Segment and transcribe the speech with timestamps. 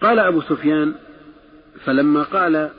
[0.00, 0.94] قال أبو سفيان
[1.84, 2.70] فلما قال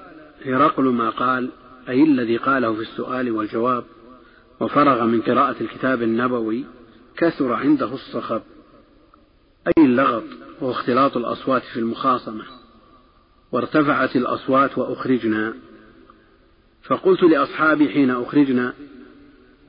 [0.46, 1.50] هرقل ما قال
[1.90, 3.84] أي الذي قاله في السؤال والجواب
[4.60, 6.66] وفرغ من قراءة الكتاب النبوي
[7.18, 8.42] كثر عنده الصخب.
[9.68, 10.24] أي اللغط
[10.62, 12.44] واختلاط الأصوات في المخاصمة.
[13.52, 15.54] وارتفعت الأصوات وأخرجنا.
[16.84, 18.74] فقلت لأصحابي حين أخرجنا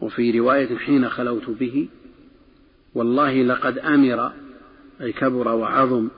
[0.01, 1.89] وفي رواية حين خلوت به
[2.95, 4.33] والله لقد أمر
[5.01, 6.09] أي كبر وعظم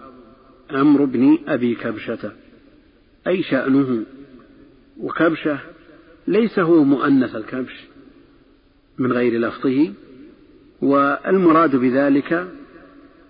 [0.70, 2.32] أمر ابن أبي كبشة
[3.26, 4.04] أي شأنه.
[5.00, 5.58] وكبشة
[6.26, 7.84] ليس هو مؤنث الكبش
[8.98, 9.92] من غير لفظه
[10.82, 12.48] والمراد بذلك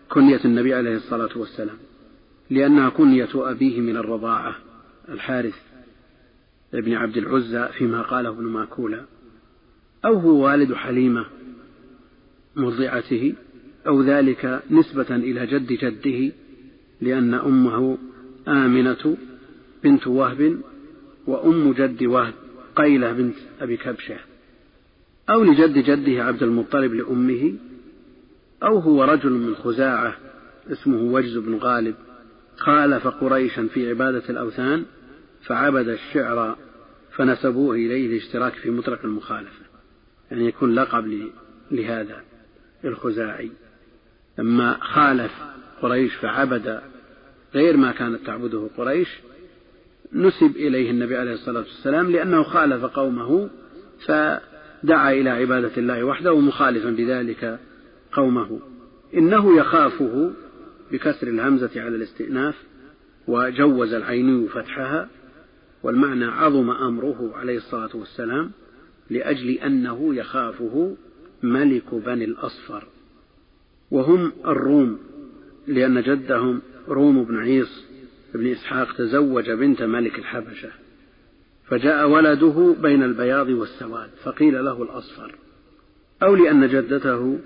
[0.09, 1.77] كنية النبي عليه الصلاة والسلام
[2.51, 4.57] لأنها كنية أبيه من الرضاعة
[5.09, 5.55] الحارث
[6.75, 9.05] ابن عبد العزى فيما قاله ابن ماكولة
[10.05, 11.27] أو هو والد حليمة
[12.57, 13.35] مرضعته
[13.87, 16.33] أو ذلك نسبة إلى جد جده
[17.05, 17.99] لأن أمه
[18.49, 19.17] آمنة
[19.85, 20.61] بنت وهب
[21.27, 22.35] وأم جد وهب
[22.77, 24.17] قيلة بنت أبي كبشة.
[25.31, 27.55] أو لجد جده عبد المطلب لأمه
[28.63, 30.17] أو هو رجل من خزاعة
[30.73, 31.95] اسمه وجز بن غالب.
[32.57, 34.85] خالف قريشا في عبادة الأوثان
[35.43, 36.57] فعبد الشعر
[37.13, 39.65] فنسبوه إليه الاشتراك في مطلق المخالفة.
[40.31, 41.31] يعني يكون لقب
[41.71, 42.23] لهذا
[42.85, 43.51] الخزاعي.
[44.39, 45.33] لما خالف
[45.83, 46.81] قريش فعبد
[47.55, 49.09] غير ما كانت تعبده قريش
[50.13, 53.51] نسب إليه النبي عليه الصلاة والسلام لأنه خالف قومه
[54.07, 57.59] فدعا إلى عبادة الله وحده مخالفا بذلك
[58.13, 58.61] قومه.
[59.15, 60.33] إنه يخافه
[60.93, 62.55] بكسر الهمزة على الاستئناف
[63.29, 65.09] وجوز العيني فتحها
[65.83, 68.51] والمعنى عظم أمره عليه الصلاة والسلام
[69.11, 70.97] لأجل أنه يخافه
[71.43, 72.85] ملك بني الأصفر.
[73.91, 74.99] وهم الروم
[75.67, 77.85] لأن جدهم روم بن عيص
[78.35, 80.71] بن إسحاق تزوج بنت ملك الحبشة
[81.67, 85.35] فجاء ولده بين البياض والسواد فقيل له الأصفر.
[86.23, 87.39] أو لأن جدته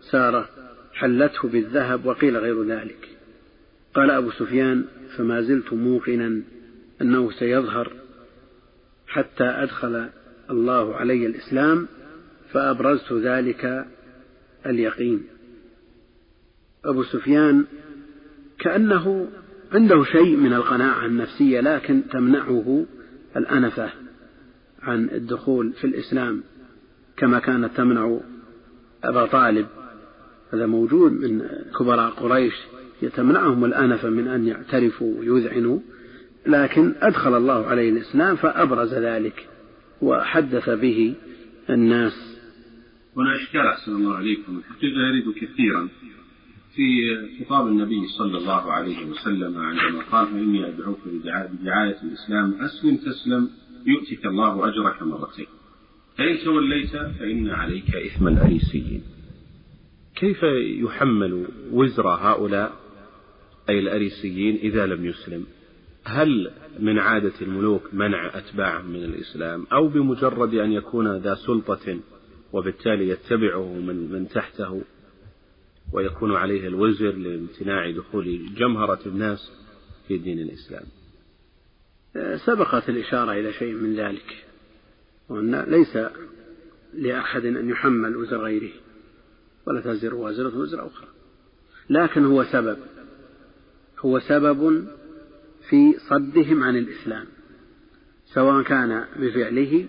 [0.00, 0.48] سارة
[0.94, 3.08] حلته بالذهب وقيل غير ذلك.
[3.94, 4.84] قال أبو سفيان
[5.16, 6.42] فما زلت موقنا
[7.02, 7.92] أنه سيظهر
[9.06, 10.08] حتى أدخل
[10.50, 11.88] الله علي الإسلام
[12.52, 13.86] فأبرزت ذلك
[14.66, 15.26] اليقين.
[16.84, 17.64] أبو سفيان
[18.60, 19.28] كأنه
[19.72, 22.86] عنده شيء من القناعة النفسية لكن تمنعه
[23.36, 23.90] الأنفة
[24.82, 26.42] عن الدخول في الإسلام
[27.16, 28.20] كما كانت تمنع
[29.04, 29.66] أبا طالب.
[30.52, 31.42] هذا موجود من
[31.78, 32.54] كبراء قريش
[33.02, 35.78] يتمنعهم الأنفة من أن يعترفوا ويذعنوا
[36.46, 39.48] لكن أدخل الله عليه الإسلام فأبرز ذلك
[40.02, 41.14] وحدث به
[41.70, 42.38] الناس.
[43.16, 44.58] هنا إشكال أحسن الله عليكم.
[44.58, 45.88] الحقيقة يرد كثيرا.
[46.80, 50.98] في خطاب النبي صلى الله عليه وسلم عندما قال إني أدعوك
[51.52, 53.50] بدعاية الإسلام أسلم تسلم
[53.86, 55.46] يؤتك الله أجرك مرتين.
[56.18, 59.02] فإن توليت فإن عليك إثم الأريسيين.
[60.16, 60.42] كيف
[60.84, 62.72] يحمل وزر هؤلاء؟
[63.68, 65.46] أي الأريسيين إذا لم يسلم.
[66.04, 72.00] هل من عادة الملوك منع أتباعهم من الإسلام؟ أو بمجرد أن يكون ذا سلطة
[72.52, 74.82] وبالتالي يتبعه من, من تحته؟
[75.92, 79.52] ويكون عليه الوزر لامتناع دخول جمهرة الناس
[80.08, 80.84] في دين الإسلام.
[82.46, 84.44] سبقت الإشارة إلى شيء من ذلك
[85.28, 85.98] وأن ليس
[86.94, 88.72] لأحد أن يحمل وزر غيره
[89.66, 91.08] ولا تزر وازرة وزر أخرى.
[91.90, 92.78] لكن هو سبب
[93.98, 94.86] هو سبب
[95.68, 97.26] في صدهم عن الإسلام
[98.24, 99.88] سواء كان بفعله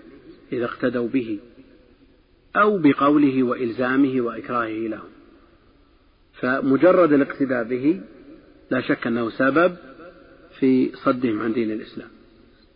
[0.54, 1.40] إذا اقتدوا به
[2.56, 5.10] أو بقوله وإلزامه وإكراهه لهم.
[6.42, 8.02] فمجرد الاقتداء به
[8.72, 9.76] لا شك أنه سبب
[10.60, 12.10] في صدهم عن دين الإسلام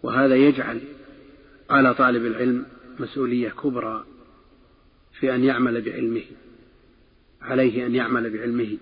[0.03, 0.81] وهذا يجعل
[1.69, 2.65] على طالب العلم
[2.99, 4.05] مسؤولية كبرى
[5.19, 6.23] في أن يعمل بعلمه
[7.41, 8.77] عليه أن يعمل بعلمه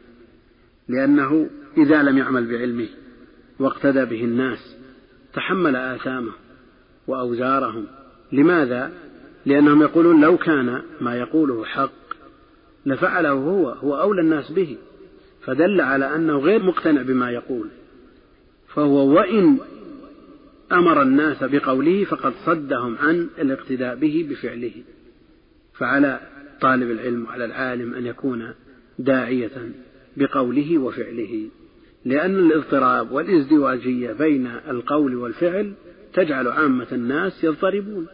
[0.87, 2.87] لأنه إذا لم يعمل بعلمه
[3.59, 4.75] واقتدى به الناس
[5.33, 6.31] تحمل آثامه
[7.07, 7.87] وأوزارهم
[8.31, 8.91] لماذا؟
[9.45, 11.91] لأنهم يقولون لو كان ما يقوله حق
[12.85, 14.77] لفعله هو هو أولى الناس به
[15.41, 17.67] فدل على أنه غير مقتنع بما يقول.
[18.67, 19.57] فهو وإن
[20.71, 24.73] أمر الناس بقوله فقد صدهم عن الاقتداء به بفعله.
[25.73, 26.19] فعلى
[26.61, 28.53] طالب العلم وعلى العالم أن يكون
[28.99, 29.71] داعية
[30.17, 31.49] بقوله وفعله.
[32.05, 35.73] لأن الاضطراب والإزدواجية بين القول والفعل
[36.13, 38.07] تجعل عامة الناس يضطربون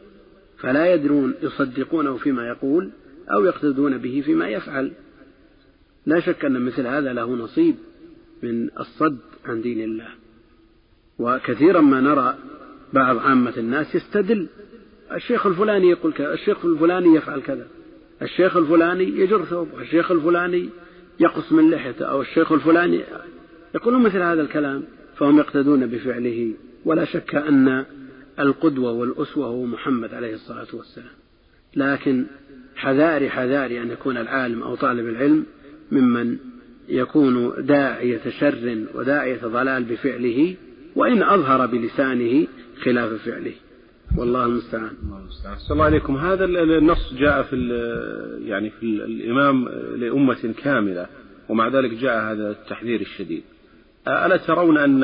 [0.57, 2.89] فلا يدرون يصدقونه فيما يقول
[3.31, 4.91] أو يقتدون به فيما يفعل.
[6.05, 7.75] لا شك أن مثل هذا له نصيب
[8.43, 10.09] من الصد عن دين الله.
[11.19, 12.37] وكثيرا ما نرى
[12.93, 14.47] بعض عامة الناس يستدل.
[15.11, 17.67] الشيخ الفلاني يقول كذا الشيخ الفلاني يفعل كذا.
[18.21, 20.69] الشيخ الفلاني يجر ثوبه الشيخ الفلاني
[21.19, 23.03] يقص من لحيته أو الشيخ الفلاني
[23.75, 24.83] يقولون مثل هذا الكلام
[25.15, 26.53] فهم يقتدون بفعله.
[26.85, 27.85] ولا شك أن
[28.39, 31.13] القدوة والأسوة هو محمد عليه الصلاة والسلام.
[31.75, 32.25] لكن
[32.79, 35.45] حذاري حذاري أن يكون العالم أو طالب العلم
[35.91, 36.37] ممن
[36.89, 40.55] يكون داعية شر وداعية ضلال بفعله
[40.95, 42.47] وإن أظهر بلسانه
[42.83, 43.53] خلاف فعله.
[44.17, 44.91] والله المستعان.
[45.21, 46.15] المستعان الله عليكم.
[46.17, 47.55] هذا النص جاء في
[48.45, 51.05] يعني في الإمام لأمة كاملة
[51.49, 53.43] ومع ذلك جاء هذا التحذير الشديد.
[54.07, 55.03] ألا ترون أن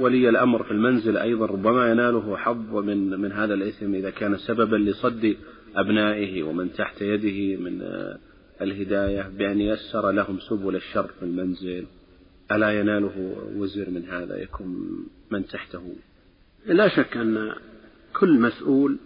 [0.00, 4.76] ولي الأمر في المنزل أيضا ربما يناله حظ من من هذا الإثم إذا كان سببا
[4.76, 5.36] لصد
[5.76, 7.82] أبنائه ومن تحت يده من
[8.60, 11.86] الهداية بأن يسر لهم سبل الشر في المنزل.
[12.52, 14.98] ألا يناله وزر من هذا يكون
[15.30, 15.94] من تحته؟
[16.66, 17.54] لا شك أن
[18.20, 18.96] كل مسؤول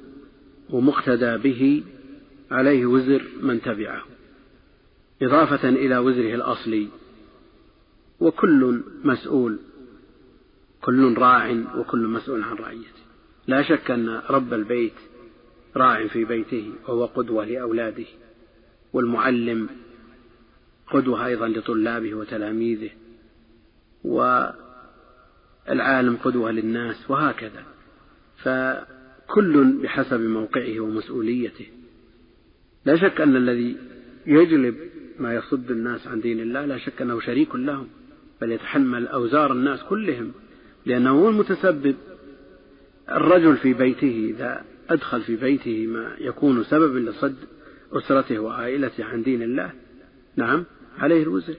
[0.70, 1.82] ومقتدى به
[2.50, 4.02] عليه وزر من تبعه
[5.22, 6.88] إضافة إلى وزره الأصلي.
[8.20, 9.58] وكل مسؤول
[10.80, 13.02] كل راع وكل مسؤول عن رعيته.
[13.46, 14.92] لا شك أن رب البيت
[15.76, 18.04] راع في بيته وهو قدوة لأولاده
[18.92, 19.68] والمعلم
[20.86, 22.90] قدوة أيضا لطلابه وتلاميذه
[24.04, 24.46] والعالم
[26.24, 27.64] قدوة للناس وهكذا.
[28.36, 31.66] فكل بحسب موقعه ومسؤوليته.
[32.84, 33.76] لا شك أن الذي
[34.26, 34.76] يجلب
[35.18, 37.88] ما يصد الناس عن دين الله لا شك أنه شريك لهم
[38.40, 40.32] بل يتحمل أوزار الناس كلهم
[40.86, 41.96] لأنه هو المتسبب.
[43.10, 47.36] الرجل في بيته إذا أدخل في بيته ما يكون سببا لصد
[47.92, 49.70] أسرته وعائلته عن دين الله.
[50.36, 50.64] نعم
[50.98, 51.54] عليه الوزر.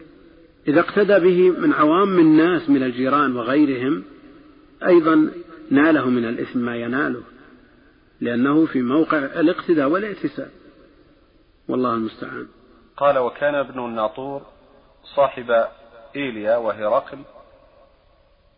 [0.68, 4.04] إذا اقتدى به من عوام الناس من الجيران وغيرهم
[4.88, 5.32] أيضا
[5.72, 7.24] ناله من الإثم ما يناله
[8.22, 10.50] لأنه في موقع الاقتداء والاعتساب
[11.68, 12.48] والله المستعان.
[12.98, 14.42] قال وكان ابن الناطور
[15.16, 15.66] صاحب
[16.16, 17.20] إيليا وهرقل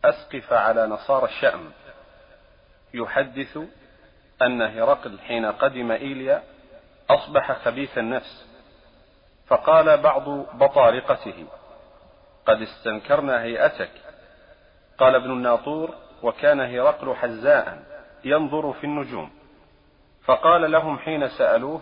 [0.05, 1.59] أسقف على نصارى الشأم
[2.93, 3.59] يحدث
[4.41, 6.43] أن هرقل حين قدم إيليا
[7.09, 8.45] أصبح خبيث النفس
[9.47, 11.45] فقال بعض بطارقته
[12.45, 13.91] قد استنكرنا هيئتك.
[14.97, 17.83] قال ابن الناطور وكان هرقل حزاء
[18.25, 19.31] ينظر في النجوم.
[20.23, 21.81] فقال لهم حين سألوه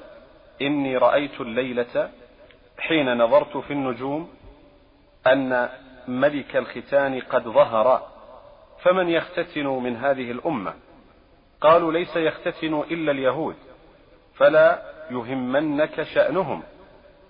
[0.61, 2.09] إني رأيت الليلة
[2.79, 4.33] حين نظرت في النجوم
[5.27, 5.69] أن
[6.07, 8.07] ملك الختان قد ظهر
[8.81, 10.73] فمن يختتن من هذه الأمة؟
[11.61, 13.55] قالوا ليس يختتن إلا اليهود
[14.35, 14.81] فلا
[15.11, 16.63] يهمنك شأنهم.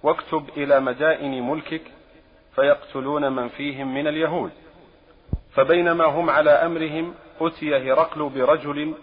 [0.04, 1.82] واكتب إلى مدائن ملكك
[2.56, 4.52] فيقتلون من فيهم من اليهود.
[5.54, 8.94] فبينما هم على أمرهم أتي هرقل برجل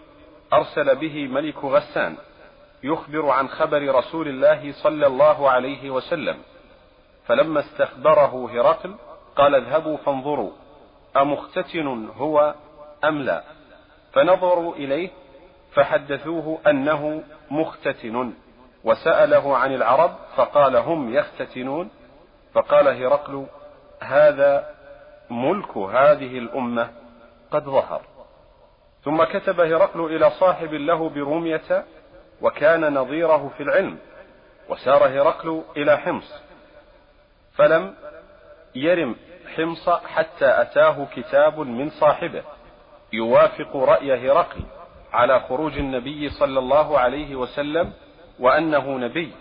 [0.53, 2.17] أرسل به ملك غسان
[2.83, 6.37] يخبر عن خبر رسول الله صلى الله عليه وسلم.
[7.25, 8.95] فلما استخبره هرقل
[9.35, 10.51] قال اذهبوا فانظروا
[11.17, 12.55] أمختتن هو
[13.03, 13.54] أم لا؟
[14.15, 15.09] فنظروا إليه
[15.73, 18.33] فحدثوه أنه مختتن
[18.83, 21.89] وسأله عن العرب فقال هم يختتنون
[22.53, 23.45] فقال هرقل
[24.01, 24.75] هذا
[25.29, 26.91] ملك هذه الأمة
[27.51, 28.01] قد ظهر.
[29.03, 31.85] ثم كتب هرقل إلى صاحب له برومية
[32.41, 33.97] وكان نظيره في العلم
[34.69, 36.43] وسار هرقل إلى حمص
[37.53, 37.95] فلم
[38.75, 39.15] يرم
[39.55, 42.43] حمص حتى أتاه كتاب من صاحبه
[43.15, 44.61] يوافق رأي هرقل
[45.13, 47.93] على خروج النبي صلى الله عليه وسلم
[48.39, 49.31] وأنه نبي.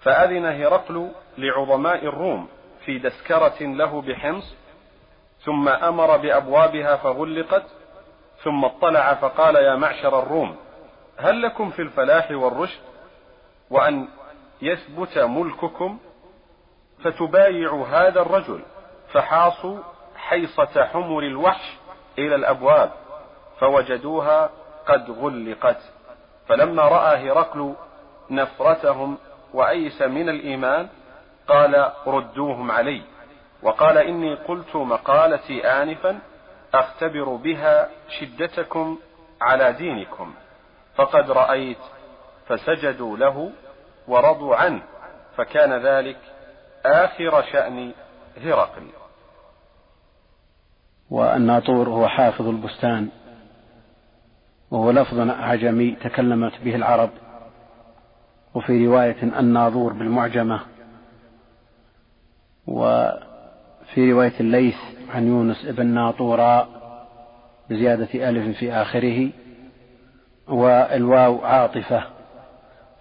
[0.00, 2.48] فأذن هرقل لعظماء الروم
[2.84, 4.56] في دسكرة له بحمص
[5.40, 7.64] ثم أمر بأبوابها فغلقت
[8.44, 10.56] ثم اطلع فقال يا معشر الروم
[11.16, 12.80] هل لكم في الفلاح والرشد
[13.70, 14.08] وأن
[14.62, 15.98] يثبت ملككم؟
[17.04, 18.62] فتبايعوا هذا الرجل
[19.12, 19.78] فحاصوا
[20.16, 21.76] حيصة حمر الوحش
[22.18, 22.90] إلى الأبواب
[23.60, 24.50] فوجدوها
[24.86, 25.80] قد غلقت.
[26.48, 27.74] فلما رأى هرقل
[28.30, 29.18] نفرتهم
[29.54, 30.88] وأيس من الإيمان
[31.48, 33.02] قال ردوهم علي.
[33.62, 36.18] وقال إني قلت مقالتي آنفا
[36.74, 38.98] أختبر بها شدتكم
[39.40, 40.34] على دينكم.
[40.94, 41.78] فقد رأيت
[42.48, 43.50] فسجدوا له
[44.08, 44.82] ورضوا عنه.
[45.36, 46.18] فكان ذلك
[46.86, 47.92] آخر شأن
[48.44, 48.86] هرقل.
[51.10, 53.08] والناطور هو حافظ البستان
[54.70, 57.10] وهو لفظ أعجمي تكلمت به العرب
[58.54, 60.60] وفي رواية الناظور بالمعجمة
[62.66, 64.76] وفي رواية الليث
[65.14, 66.68] عن يونس ابن ناطورا
[67.70, 69.30] بزيادة ألف في آخره
[70.48, 72.02] والواو عاطفة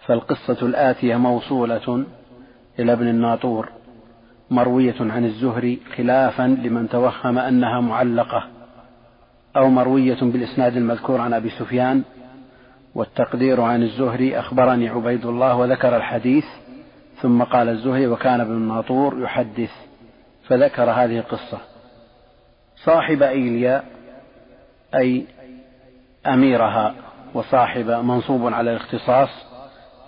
[0.06, 2.06] فالقصة الآتية موصولة
[2.80, 3.70] إلى ابن الناطور
[4.52, 8.48] مروية عن الزهري خلافا لمن توهم أنها معلقة
[9.58, 12.04] أو مروية بالإسناد المذكور عن أبي سفيان
[12.96, 16.46] والتقدير عن الزهري أخبرني عبيد الله وذكر الحديث
[17.22, 19.72] ثم قال الزهري وكان ابن الناطور يحدث
[20.48, 21.58] فذكر هذه القصة.
[22.76, 23.84] صاحب إيليا
[24.96, 25.26] أي
[26.28, 26.96] أميرها
[27.34, 29.30] وصاحب منصوب على الاختصاص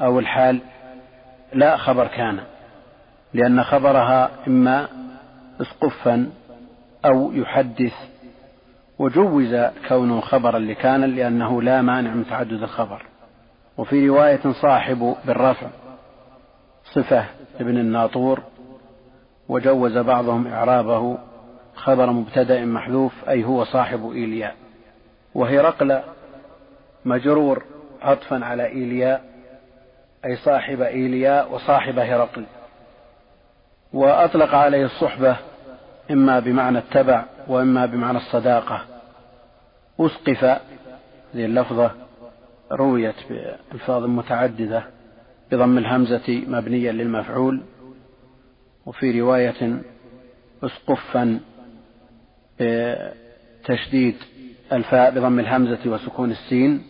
[0.02, 0.60] أو الحال
[1.54, 2.40] لا خبر كان.
[3.38, 4.88] لأن خبرها إما
[5.62, 6.30] اسقفا
[7.06, 7.94] أو يحدث
[9.00, 9.56] وجوز
[9.88, 13.06] كونه خبرا لكان لأنه لا مانع من تعدد الخبر.
[13.78, 15.68] وفي رواية صاحب بالرفع
[16.84, 17.26] صفة
[17.60, 18.44] ابن الناطور
[19.50, 21.18] وجوز بعضهم إعرابه
[21.76, 24.56] خبر مبتدأ محذوف أي هو صاحب إيلياء.
[25.36, 26.00] وهرقل
[27.06, 27.64] مجرور
[28.02, 29.24] عطفا على إيلياء
[30.26, 32.46] أي صاحب إيلياء وصاحب هرقل
[33.94, 35.38] وأطلق عليه الصحبة
[36.12, 38.82] إما بمعنى التبع وإما بمعنى الصداقة.
[40.00, 40.60] أسقف هذه
[41.46, 41.92] اللفظة
[42.72, 44.84] رويت بألفاظ متعددة
[45.52, 47.62] بضم الهمزة مبنيا للمفعول
[48.86, 49.82] وفي رواية
[50.64, 51.40] أسقفا
[52.60, 54.16] بتشديد
[54.72, 56.84] الفاء بضم الهمزة وسكون السين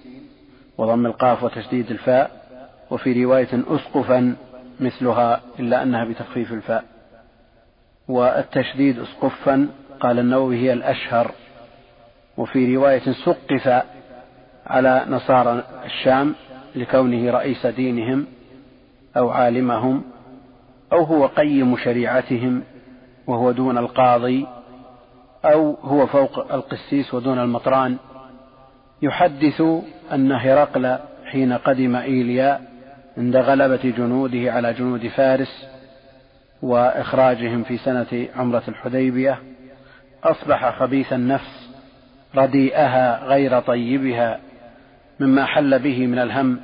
[0.78, 2.48] وضم القاف وتشديد الفاء
[2.92, 4.36] وفي رواية أسقفا
[4.80, 6.84] مثلها إلا أنها بتخفيف الفاء.
[8.08, 9.70] والتشديد اسقفا
[10.00, 11.32] قال النووي هي الأشهر.
[12.38, 13.84] وفي رواية سقف
[14.68, 16.36] على نصارى الشام
[16.76, 18.26] لكونه رئيس دينهم
[19.18, 20.04] أو عالمهم
[20.94, 22.64] أو هو قيم شريعتهم
[23.28, 24.48] وهو دون القاضي
[25.46, 27.98] أو هو فوق القسيس ودون المطران.
[29.02, 29.62] يحدث
[30.14, 32.62] أن هرقل حين قدم إيليا
[33.18, 35.68] عند غلبة جنوده على جنود فارس
[36.62, 39.40] وإخراجهم في سنة عمرة الحديبية
[40.24, 41.70] أصبح خبيث النفس
[42.36, 44.40] رديئها غير طيبها
[45.20, 46.60] مما حل به من الهم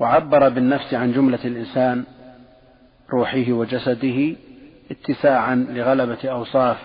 [0.00, 2.04] وعبر بالنفس عن جملة الإنسان
[3.12, 4.36] روحه وجسده
[4.90, 6.76] اتساعا لغلبة أوصاف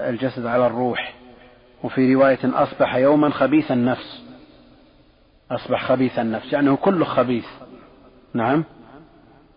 [0.00, 1.14] الجسد على الروح.
[1.82, 4.24] وفي رواية أصبح يوما خبيث النفس
[5.50, 7.46] أصبح خبيث النفس يعني هو كله خبيث.
[8.34, 8.64] نعم.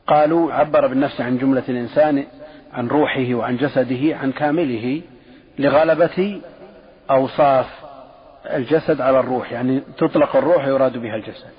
[0.08, 2.26] قالوا عبر بالنفس عن جملة الإنسان
[2.74, 5.02] عن روحه وعن جسده عن كامله
[5.60, 6.42] لغلبة
[7.12, 7.66] أوصاف
[8.46, 11.52] الجسد على الروح يعني تطلق الروح يراد بها الجسد.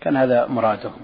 [0.00, 1.00] كان هذا مرادهم.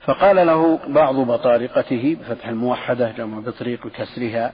[0.00, 4.52] فقال له بعض بطارقته بفتح الموحدة جمع بطريق كسرها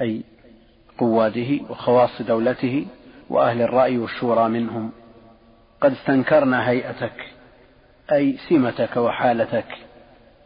[0.00, 0.22] أي
[0.98, 2.86] قواده وخواص دولته
[3.30, 4.90] وأهل الرأي والشورى منهم.
[5.80, 7.37] قد استنكرنا هيئتك.
[8.12, 9.64] أي سمتك وحالتك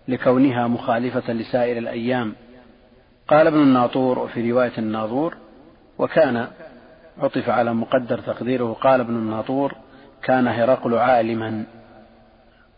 [0.09, 2.35] لكونها مخالفة لسائر الأيام.
[3.29, 5.37] قال ابن الناطور وفي رواية الناظور
[5.99, 6.49] وكان
[7.19, 9.75] عطف على مقدر تقديره قال ابن الناطور
[10.23, 11.65] كان هرقل عالما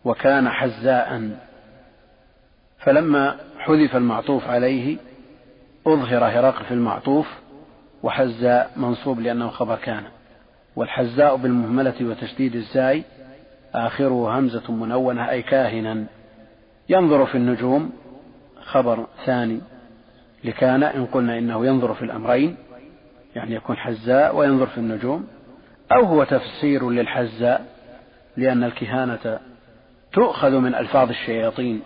[0.05, 1.29] وكان حزاء.
[2.79, 4.97] فلما حذف المعطوف عليه
[5.87, 7.27] أظهر هرقل في المعطوف
[8.03, 10.03] وحزاء منصوب لأنه خبر كان.
[10.75, 13.03] والحزاء بالمهملة وتشديد الزاي
[13.75, 16.05] آخره همزة منونة أي كاهنا.
[16.89, 17.91] ينظر في النجوم.
[18.63, 19.61] خبر ثاني
[20.43, 22.57] لكان إن قلنا إنه ينظر في الأمرين
[23.35, 25.27] يعني يكون حزاء وينظر في النجوم.
[25.91, 27.65] أو هو تفسير للحزاء
[28.37, 29.39] لأن الكهانة
[30.13, 31.81] تؤخذ من ألفاظ الشياطين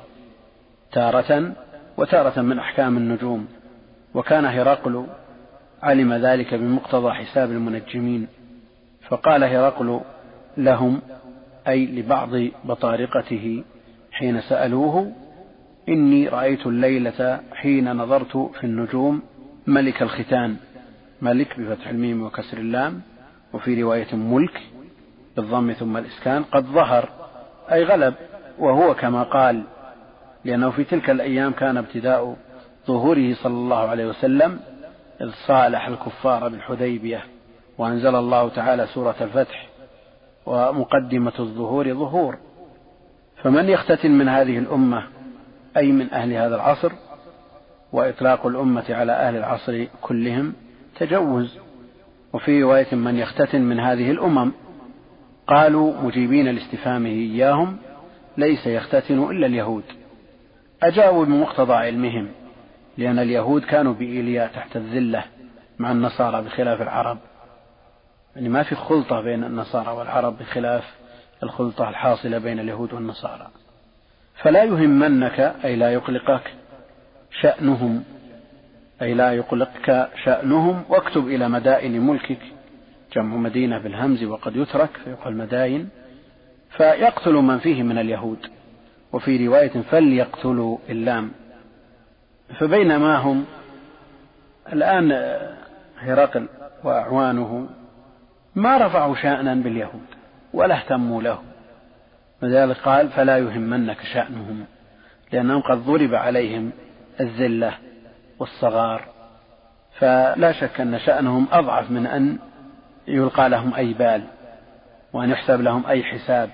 [0.92, 1.52] تارة
[1.98, 3.48] وتارة من أحكام النجوم.
[4.14, 5.06] وكان هرقل
[5.84, 8.28] علم ذلك بمقتضى حساب المنجمين
[9.10, 10.02] فقال هرقل
[10.58, 11.02] لهم
[11.70, 12.30] أي لبعض
[12.64, 13.64] بطارقته
[14.12, 15.12] حين سألوه
[15.90, 19.22] إني رأيت الليلة حين نظرت في النجوم
[19.68, 20.56] ملك الختان
[21.22, 23.02] ملك بفتح الميم وكسر اللام
[23.54, 24.62] وفي رواية ملك
[25.36, 27.10] بالضم ثم الإسكان قد ظهر
[27.72, 28.14] أي غلب
[28.60, 29.64] وهو كما قال
[30.46, 32.36] لأنه في تلك الأيام كان ابتداء
[32.88, 34.60] ظهوره صلى الله عليه وسلم
[35.22, 37.24] إذ صالح الكفار بالحديبية
[37.78, 39.68] وأنزل الله تعالى سورة الفتح
[40.50, 42.38] ومقدمة الظهور ظهور.
[43.44, 45.04] فمن يختتن من هذه الأمة
[45.78, 46.92] أي من أهل هذا العصر
[47.94, 50.54] وإطلاق الأمة على أهل العصر كلهم
[51.00, 51.58] تجوز.
[52.34, 54.52] وفي رواية من يختتن من هذه الأمم
[55.48, 57.78] قالوا مجيبين لاستفهامه إياهم
[58.38, 59.84] ليس يختتن إلا اليهود.
[60.84, 62.28] أجابوا بمقتضى علمهم
[62.98, 65.24] لأن اليهود كانوا بإيليا تحت الذلة
[65.80, 67.18] مع النصارى بخلاف العرب.
[68.40, 70.84] يعني ما في خلطة بين النصارى والعرب بخلاف
[71.44, 73.48] الخلطة الحاصلة بين اليهود والنصارى.
[74.36, 76.54] فلا يهمنك أي لا يقلقك
[77.42, 78.04] شأنهم
[79.02, 82.40] أي لا يقلقك شأنهم واكتب إلى مدائن ملكك.
[83.16, 85.90] جمع مدينة بالهمز وقد يترك فيقال مداين
[86.70, 88.40] فيقتل من فيه من اليهود.
[89.14, 91.32] وفي رواية فليقتلوا اللام.
[92.60, 93.46] فبينما هم
[94.74, 95.12] الآن
[95.98, 96.48] هرقل
[96.84, 97.70] وأعوانه
[98.56, 100.06] ما رفعوا شأنا باليهود
[100.54, 101.40] ولا اهتموا له.
[102.42, 104.66] لذلك قال فلا يهمنك شأنهم
[105.32, 106.72] لأنهم قد ضرب عليهم
[107.20, 107.74] الذلة
[108.40, 109.06] والصغار.
[110.00, 112.40] فلا شك أن شأنهم أضعف من أن
[113.08, 114.24] يلقى لهم أي بال
[115.14, 116.50] وأن يحسب لهم أي حساب.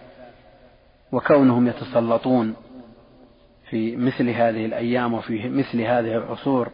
[1.11, 2.55] وكونهم يتسلطون
[3.69, 6.69] في مثل هذه الأيام وفي مثل هذه العصور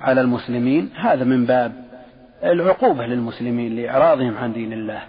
[0.00, 1.91] على المسلمين هذا من باب
[2.44, 5.02] العقوبة للمسلمين لإعراضهم عن دين الله.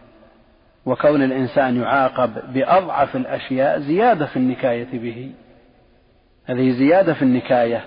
[0.85, 5.31] وكون الإنسان يعاقب بأضعف الأشياء زيادة في النكاية به.
[6.45, 7.85] هذه زيادة في النكاية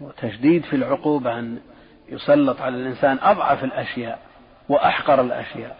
[0.00, 1.58] وتشديد في العقوبة أن
[2.08, 4.18] يسلط على الإنسان أضعف الأشياء
[4.68, 5.76] وأحقر الأشياء.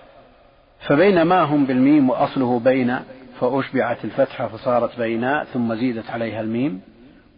[0.81, 2.99] فبينما هم بالميم وأصله بين
[3.41, 6.81] فأشبعت الفتحة فصارت بيناء ثم زيدت عليها الميم.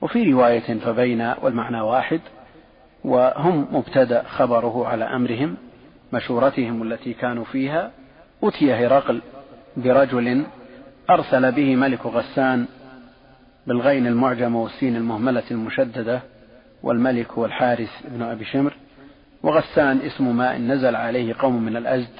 [0.00, 2.20] وفي رواية فبين والمعنى واحد.
[3.04, 5.56] وهم مبتدأ خبره على أمرهم
[6.12, 7.90] مشورتهم التي كانوا فيها.
[8.42, 9.20] أتي هرقل
[9.76, 10.44] برجل
[11.10, 12.66] أرسل به ملك غسان
[13.66, 16.20] بالغين المعجمة والسين المهملة المشددة
[16.82, 18.72] والملك هو الحارث بن أبي شمر.
[19.42, 22.14] وغسان اسم ماء نزل عليه قوم من الأزد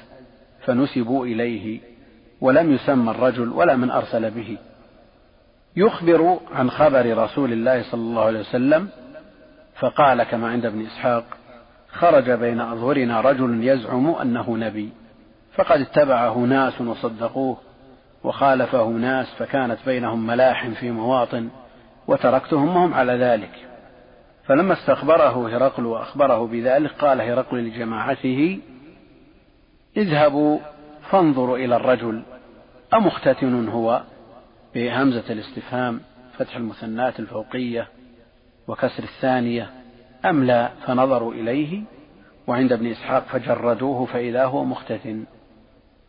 [0.65, 1.79] فنسبوا إليه
[2.41, 4.57] ولم يسمى الرجل ولا من أرسل به.
[5.75, 8.89] يخبر عن خبر رسول الله صلى الله عليه وسلم
[9.81, 11.23] فقال كما عند ابن إسحاق
[11.91, 14.89] خرج بين أظهرنا رجل يزعم أنه نبي
[15.55, 17.57] فقد اتبعه ناس وصدقوه
[18.23, 21.49] وخالفه ناس فكانت بينهم ملاحم في مواطن
[22.07, 23.51] وتركتهم وهم على ذلك.
[24.45, 28.59] فلما استخبره هرقل وأخبره بذلك قال هرقل لجماعته
[29.97, 30.59] اذهبوا
[31.09, 32.23] فانظروا إلى الرجل
[32.93, 34.01] أمختتن هو
[34.75, 36.01] بهمزة الاستفهام
[36.37, 37.87] فتح المثنات الفوقية
[38.71, 39.69] وكسر الثانية
[40.25, 41.81] أم لا؟ فنظروا إليه
[42.47, 45.23] وعند ابن إسحاق فجردوه فإذا هو مختتن.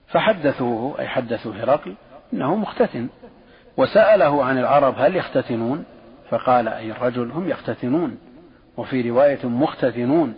[0.06, 1.94] فحدثوه أي حدثوا هرقل
[2.32, 3.08] إنه مختتن.
[3.76, 5.84] وسأله عن العرب هل يختتنون؟
[6.30, 8.18] فقال أي الرجل هم يختتنون
[8.76, 10.34] وفي رواية مختتنون.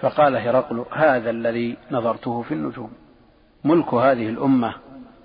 [0.00, 2.92] فقال هرقل هذا الذي نظرته في النجوم.
[3.64, 4.74] ملك هذه الأمة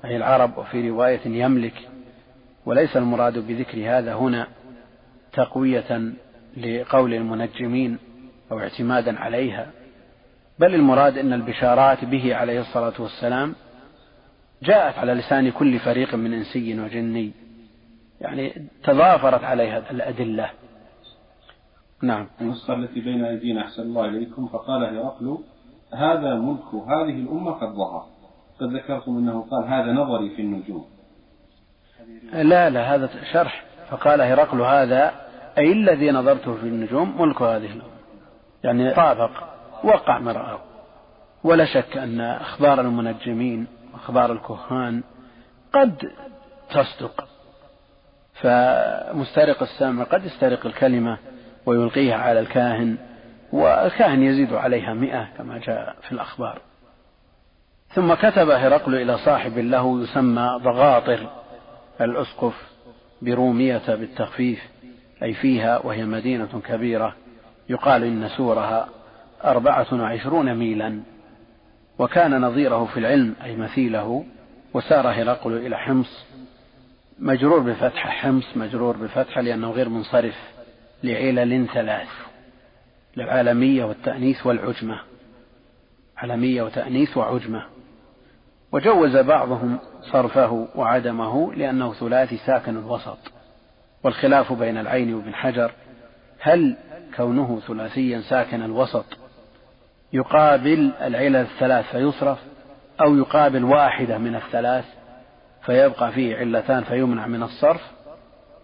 [0.05, 1.89] أي العرب وفي رواية يملك.
[2.65, 4.47] وليس المراد بذكر هذا هنا
[5.37, 6.13] تقوية
[6.57, 7.97] لقول المنجمين
[8.51, 9.67] أو اعتمادا عليها
[10.59, 13.55] بل المراد أن البشارات به عليه الصلاة والسلام
[14.63, 17.31] جاءت على لسان كل فريق من إنسي وجني
[18.21, 20.49] يعني تضافرت عليها الأدلة.
[22.03, 22.27] نعم.
[22.41, 25.37] النسخة التي بين أيدينا أحسن الله إليكم فقال هرقل
[25.93, 28.05] هذا ملك هذه الأمة قد ظهر.
[28.59, 30.85] قد ذكرتم أنه قال هذا نظري في النجوم.
[32.33, 33.63] لا لا هذا شرح.
[33.89, 35.26] فقال هرقل هذا
[35.57, 37.97] أي الذي نظرته في النجوم ملك هذه الأمة
[38.63, 39.31] يعني طابق
[39.83, 40.59] وقع ما رآه
[41.43, 45.03] ولا شك أن أخبار المنجمين وأخبار الكهان
[45.73, 46.11] قد
[46.69, 47.27] تصدق.
[48.33, 51.17] فمسترق السمع قد يسترق الكلمة
[51.65, 52.97] ويلقيها على الكاهن
[53.51, 56.61] والكاهن يزيد عليها مئة كما جاء في الأخبار.
[57.89, 61.27] ثم كتب هرقل إلى صاحب له يسمى ضغاطر
[62.01, 62.53] الأسقف
[63.21, 64.59] برومية بالتخفيف.
[65.23, 67.15] أي فيها وهي مدينة كبيرة
[67.69, 68.89] يقال إن سورها
[69.43, 70.99] أربعة وعشرون ميلا.
[71.99, 74.25] وكان نظيره في العلم أي مثيله
[74.73, 76.25] وسار هرقل إلى حمص.
[77.19, 80.35] مجرور بفتحة حمص مجرور بفتحة لأنه غير منصرف
[81.03, 82.09] لعلل ثلاث
[83.17, 84.99] العالمية والتأنيث والعجمة.
[86.17, 87.63] علمية وتأنيث وعجمة.
[88.71, 93.36] وجوز بعضهم صرفه وعدمه لأنه ثلاثي ساكن الوسط
[94.03, 95.71] والخلاف بين العين وابن حجر
[96.39, 96.77] هل
[97.15, 99.05] كونه ثلاثيا ساكن الوسط
[100.13, 102.37] يقابل العلل الثلاث فيصرف
[103.01, 104.85] أو يقابل واحدة من الثلاث
[105.65, 107.81] فيبقى فيه علتان فيمنع من الصرف؟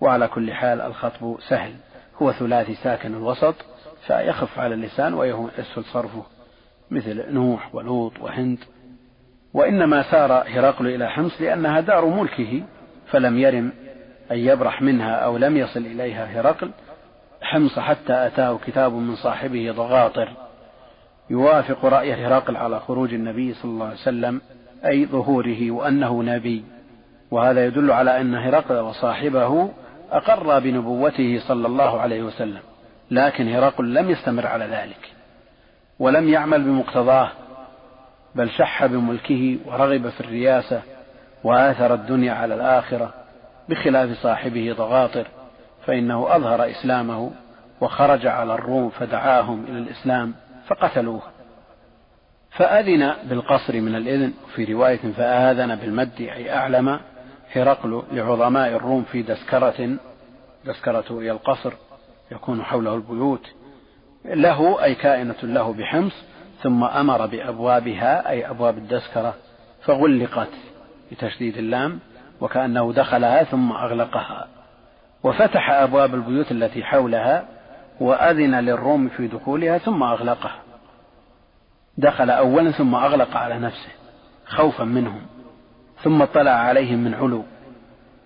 [0.02, 1.74] وعلى كل حال الخطب سهل
[2.22, 3.56] هو ثلاثي ساكن الوسط
[4.08, 6.24] فيخف على اللسان ويسهل صرفه
[6.92, 8.60] مثل نوح ولوط وهند.
[9.54, 12.64] وإنما سار هرقل إلى حمص لأنها دار ملكه
[13.12, 13.74] فلم يرم
[14.32, 16.72] أن يبرح منها أو لم يصل إليها هرقل
[17.42, 20.30] حمص حتى أتاه كتاب من صاحبه ضغاطر.
[21.30, 24.42] يوافق رأي هرقل على خروج النبي صلى الله عليه وسلم
[24.86, 26.64] أي ظهوره وأنه نبي.
[27.32, 29.70] وهذا يدل على أن هرقل وصاحبه
[30.12, 32.62] أقر بنبوته صلى الله عليه وسلم
[33.12, 35.12] لكن هرقل لم يستمر على ذلك
[36.00, 37.32] ولم يعمل بمقتضاه
[38.36, 40.82] بل شح بملكه ورغب في الرياسة
[41.44, 43.14] وآثر الدنيا على الآخرة.
[43.70, 45.28] بخلاف صاحبه ضغاطر
[45.86, 47.32] فإنه أظهر إسلامه
[47.82, 50.34] وخرج على الروم فدعاهم إلى الإسلام
[50.68, 51.22] فقتلوه.
[52.52, 57.00] فأذن بالقصر من الإذن في رواية فآذن بالمد أي أعلم
[57.52, 59.98] هرقل لعظماء الروم في دسكرة
[60.66, 61.74] دسكرة هي القصر
[62.32, 63.48] يكون حوله البيوت.
[64.26, 66.14] له أي كائنة له بحمص
[66.62, 69.34] ثم أمر بأبوابها أي أبواب الدسكرة
[69.82, 70.50] فغلقت
[71.12, 72.00] بتشديد اللام.
[72.44, 74.48] وكأنه دخلها ثم أغلقها.
[75.24, 77.46] وفتح أبواب البيوت التي حولها
[78.00, 80.60] وأذن للروم في دخولها ثم أغلقها.
[81.98, 83.92] دخل أولا ثم أغلق على نفسه
[84.46, 85.22] خوفا منهم
[86.04, 87.44] ثم اطلع عليهم من علو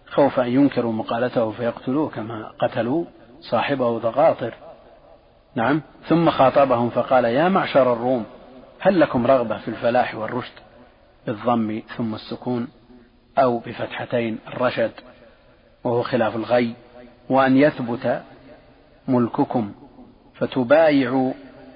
[0.07, 3.05] خوف أن ينكروا مقالته فيقتلوه كما قتلوا
[3.39, 4.53] صاحبه ضغاطر.
[5.55, 8.25] نعم ثم خاطبهم فقال يا معشر الروم
[8.79, 10.53] هل لكم رغبة في الفلاح والرشد
[11.27, 12.67] بالضم ثم السكون؟
[13.37, 14.91] أو بفتحتين الرشد
[15.83, 16.73] وهو خلاف الغي
[17.29, 18.21] وأن يثبت
[19.07, 19.73] ملككم
[20.35, 21.33] فتبايعوا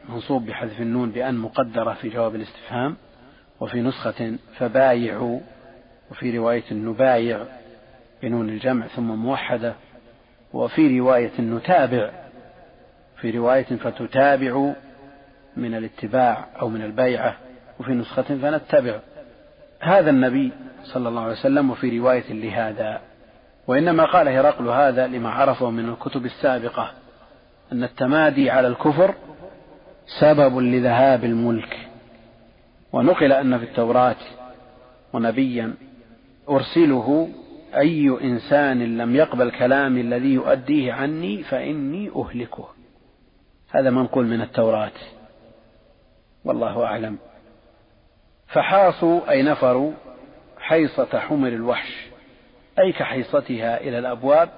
[0.09, 2.95] منصوب بحذف النون بأن مقدرة في جواب الاستفهام
[3.59, 5.39] وفي نسخة فبايعوا
[6.11, 7.45] وفي رواية نبايع
[8.21, 9.73] بنون الجمع ثم موحدة
[10.53, 12.11] وفي رواية نتابع
[13.17, 14.73] في رواية فتتابع
[15.57, 17.37] من الاتباع أو من البيعة
[17.79, 18.99] وفي نسخة فنتبع.
[19.79, 20.51] هذا النبي
[20.83, 23.01] صلى الله عليه وسلم وفي رواية لهذا.
[23.67, 26.91] وإنما قال هرقل هذا لما عرفه من الكتب السابقة
[27.71, 29.15] أن التمادي على الكفر
[30.19, 31.87] سبب لذهاب الملك.
[32.93, 34.15] ونقل أن في التوراة
[35.13, 35.73] ونبيا
[36.49, 37.29] أرسله
[37.75, 42.67] أي إنسان لم يقبل كلامي الذي يؤديه عني فإني أهلكه.
[43.69, 44.91] هذا منقول من التوراة.
[46.45, 47.17] والله أعلم.
[48.47, 49.91] فحاصوا أي نفروا
[50.61, 52.07] حيصة حمر الوحش
[52.79, 54.49] أي كحيصتها إلى الأبواب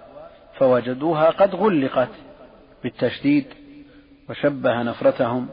[0.58, 2.10] فوجدوها قد غلقت
[2.84, 3.46] بالتشديد
[4.30, 5.48] وشبه نفرتهم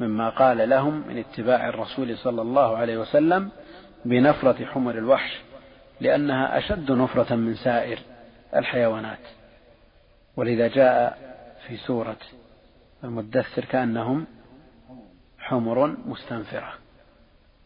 [0.00, 3.50] مما قال لهم من اتباع الرسول صلى الله عليه وسلم
[4.04, 5.40] بنفرة حمر الوحش
[6.00, 7.98] لأنها أشد نفرة من سائر
[8.56, 9.18] الحيوانات.
[10.36, 11.18] ولذا جاء
[11.66, 12.16] في سورة
[13.04, 14.26] المدثر كأنهم
[15.38, 16.72] حمر مستنفرة.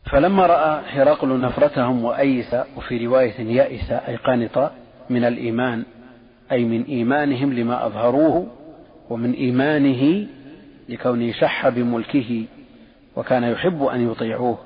[0.04, 4.72] فلما رأى هرقل نفرتهم وأيس وفي رواية يأس أي قنط
[5.10, 5.84] من الإيمان
[6.52, 8.46] أي من إيمانهم لما أظهروه
[9.10, 10.26] ومن إيمانه
[10.88, 12.44] لكونه شح بملكه
[13.16, 14.58] وكان يحب أن يطيعوه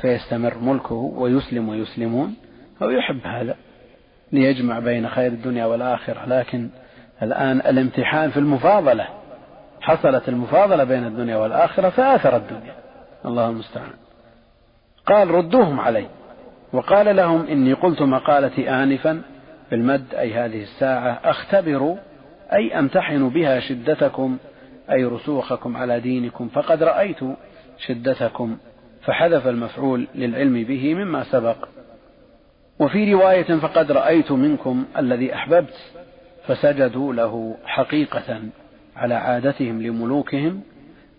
[0.00, 2.34] فيستمر ملكه ويسلم ويسلمون
[2.82, 3.56] هو يحب هذا
[4.32, 6.26] ليجمع بين خير الدنيا والآخرة.
[6.26, 6.68] لكن
[7.22, 9.08] الآن الامتحان في المفاضلة
[9.80, 12.74] حصلت المفاضلة بين الدنيا والآخرة فآثر الدنيا.
[13.26, 13.92] الله المستعان.
[15.10, 16.06] قال ردوهم علي
[16.72, 19.22] وقال لهم إني قلت مقالتي آنفا
[19.70, 21.96] بالمد أي هذه الساعة أختبر
[22.52, 24.38] أي أمتحن بها شدتكم
[24.90, 27.18] أي رسوخكم على دينكم فقد رأيت
[27.78, 28.56] شدتكم
[29.02, 31.68] فحذف المفعول للعلم به مما سبق.
[32.78, 35.74] وفي رواية فقد رأيت منكم الذي أحببت
[36.46, 38.40] فسجدوا له حقيقة
[38.96, 40.60] على عادتهم لملوكهم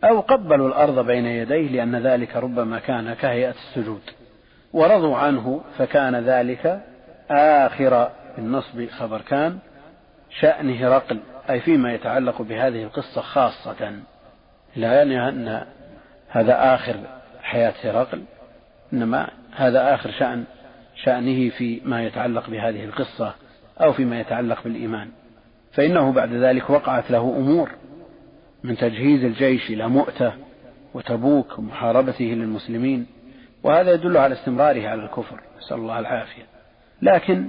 [0.03, 4.01] أو قبلوا الأرض بين يديه لأن ذلك ربما كان كهيئة السجود.
[4.73, 6.81] ورضوا عنه فكان ذلك
[7.31, 9.57] آخر النصب خبر كان
[10.39, 13.93] شأن هرقل أي فيما يتعلق بهذه القصة خاصة.
[14.75, 15.65] لا يعني أن
[16.29, 16.95] هذا آخر
[17.41, 18.23] حياة هرقل
[18.93, 20.43] إنما هذا آخر شأن
[21.03, 23.33] شأنه فيما يتعلق بهذه القصة
[23.81, 25.09] أو فيما يتعلق بالإيمان.
[25.73, 27.69] فإنه بعد ذلك وقعت له أمور.
[28.63, 30.33] من تجهيز الجيش إلى مؤتة
[30.93, 33.05] وتبوك ومحاربته للمسلمين
[33.63, 36.43] وهذا يدل على استمراره على الكفر نسأل الله العافية.
[37.01, 37.45] لكن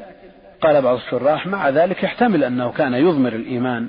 [0.61, 3.89] قال بعض الشراح مع ذلك يحتمل أنه كان يضمر الإيمان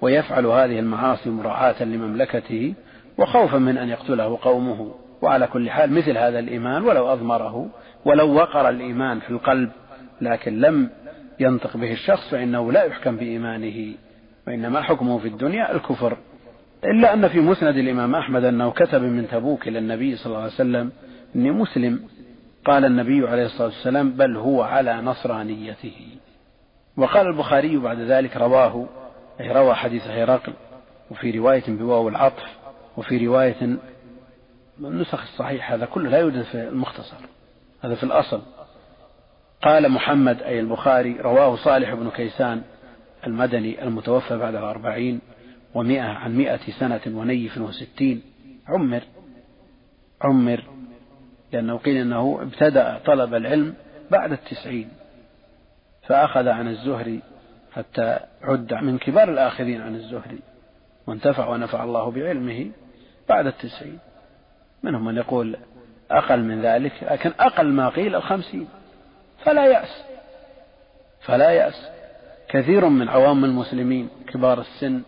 [0.00, 2.74] ويفعل هذه المعاصي مراعاة لمملكته
[3.18, 4.94] وخوفا من أن يقتله قومه.
[5.22, 7.68] وعلى كل حال مثل هذا الإيمان ولو أضمره
[8.04, 9.70] ولو وقر الإيمان في القلب
[10.20, 10.90] لكن لم
[11.40, 13.94] ينطق به الشخص فإنه لا يحكم بإيمانه
[14.46, 16.16] وإنما حكمه في الدنيا الكفر.
[16.84, 20.52] إلا أن في مسند الإمام أحمد أنه كتب من تبوك إلى النبي صلى الله عليه
[20.52, 20.92] وسلم
[21.36, 22.00] إني مسلم.
[22.64, 26.08] قال النبي عليه الصلاة والسلام بل هو على نصرانيته.
[26.96, 28.86] وقال البخاري بعد ذلك رواه
[29.40, 30.52] أي روى حديث هرقل
[31.10, 32.44] وفي رواية بواو العطف
[32.96, 33.76] وفي رواية
[34.80, 37.16] النسخ الصحيح هذا كله لا يوجد في المختصر
[37.84, 38.42] هذا في الأصل.
[39.62, 42.62] قال محمد أي البخاري رواه صالح بن كيسان
[43.26, 45.20] المدني المتوفى بعد الأربعين
[45.74, 48.22] ومائة عن مائة سنة ونيف وستين.
[48.68, 49.02] عمر
[50.22, 50.64] عمر.
[51.52, 53.74] لأنه قيل أنه ابتدأ طلب العلم
[54.10, 54.88] بعد التسعين
[56.02, 57.20] فأخذ عن الزهري
[57.72, 60.38] حتى عد من كبار الآخذين عن الزهري
[61.06, 62.70] وانتفع ونفع الله بعلمه
[63.28, 63.98] بعد التسعين.
[64.82, 65.56] منهم من يقول
[66.10, 68.68] أقل من ذلك لكن أقل ما قيل الخمسين.
[69.44, 70.04] فلا يأس
[71.20, 71.88] فلا يأس.
[72.48, 75.02] كثير من عوام المسلمين كبار السن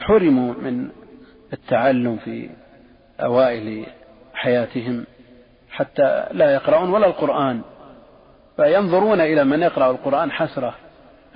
[0.00, 0.88] حرموا من
[1.52, 2.50] التعلم في
[3.20, 3.86] أوائل
[4.34, 5.04] حياتهم
[5.70, 7.60] حتى لا يقرؤون ولا القرآن.
[8.56, 10.74] فينظرون إلى من يقرأ القرآن حسرة.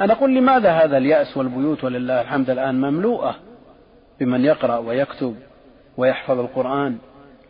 [0.01, 3.37] أنا أقول لماذا هذا اليأس والبيوت ولله الحمد الآن مملوءة
[4.21, 5.37] بمن يقرأ ويكتب
[5.97, 6.99] ويحفظ القرآن؟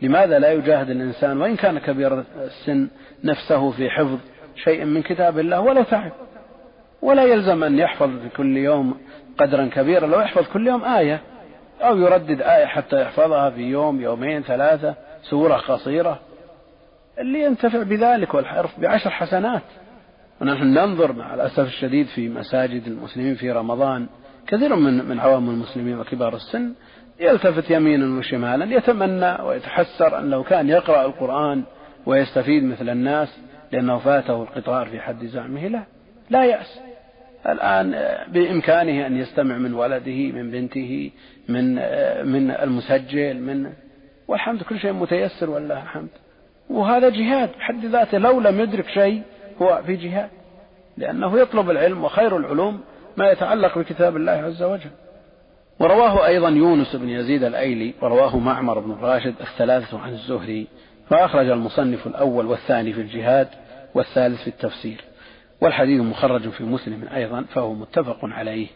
[0.01, 2.87] لماذا لا يجاهد الإنسان وإن كان كبير السن
[3.23, 4.17] نفسه في حفظ
[4.55, 6.11] شيء من كتاب الله ولو تعب؟
[7.01, 8.97] ولا يلزم أن يحفظ في كل يوم
[9.39, 11.21] قدرا كبيرا لو يحفظ كل يوم آية
[11.81, 16.19] أو يردد آية حتى يحفظها في يوم يومين ثلاثة سورة قصيرة.
[17.19, 19.61] اللي ينتفع بذلك والحرف بعشر حسنات.
[20.41, 24.07] ونحن ننظر مع الأسف الشديد في مساجد المسلمين في رمضان.
[24.47, 26.73] كثير من من عوام المسلمين وكبار السن
[27.19, 31.63] يلتفت يمينا وشمالا يتمنى ويتحسر أن لو كان يقرأ القرآن
[32.05, 33.39] ويستفيد مثل الناس
[33.71, 35.83] لأنه فاته القطار في حد زعمه لا
[36.29, 36.79] لا يأس.
[37.47, 37.95] الآن
[38.27, 41.11] بإمكانه أن يستمع من ولده من بنته
[41.49, 41.75] من
[42.31, 43.73] من المسجل من
[44.27, 46.09] والحمد كل شيء متيسر والله الحمد.
[46.69, 49.21] وهذا جهاد بحد ذاته لو لم يدرك شيء
[49.61, 50.29] هو في جهاد
[50.97, 52.81] لأنه يطلب العلم وخير العلوم
[53.17, 54.91] ما يتعلق بكتاب الله عز وجل.
[55.79, 60.67] ورواه أيضا يونس بن يزيد الأيلي ورواه معمر بن راشد الثلاثة عن الزهري
[61.09, 63.47] فأخرج المصنف الأول والثاني في الجهاد
[63.95, 65.01] والثالث في التفسير.
[65.61, 68.67] والحديث مخرج في مسلم أيضا فهو متفق عليه.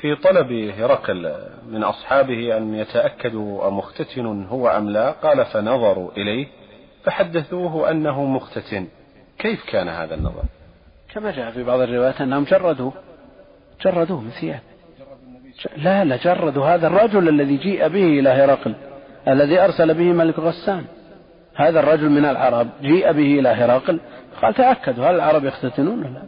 [0.00, 1.34] في طلب هرقل
[1.68, 6.46] من أصحابه أن يتأكدوا أمختتن هو أم لا قال فنظروا إليه
[7.04, 8.88] فحدثوه أنه مختتن.
[9.38, 10.42] كيف كان هذا النظر؟
[11.14, 12.92] كما جاء في بعض الروايات أنهم جردوه
[13.84, 14.60] جردوه من ثياب.
[15.76, 16.66] لا لا جردوا.
[16.66, 18.74] هذا الرجل الذي جيء به إلى هرقل
[19.28, 20.84] الذي أرسل به ملك غسان
[21.54, 24.00] هذا الرجل من العرب جيء به إلى هرقل
[24.42, 26.22] قال تأكدوا هل العرب يختتنون؟ لا.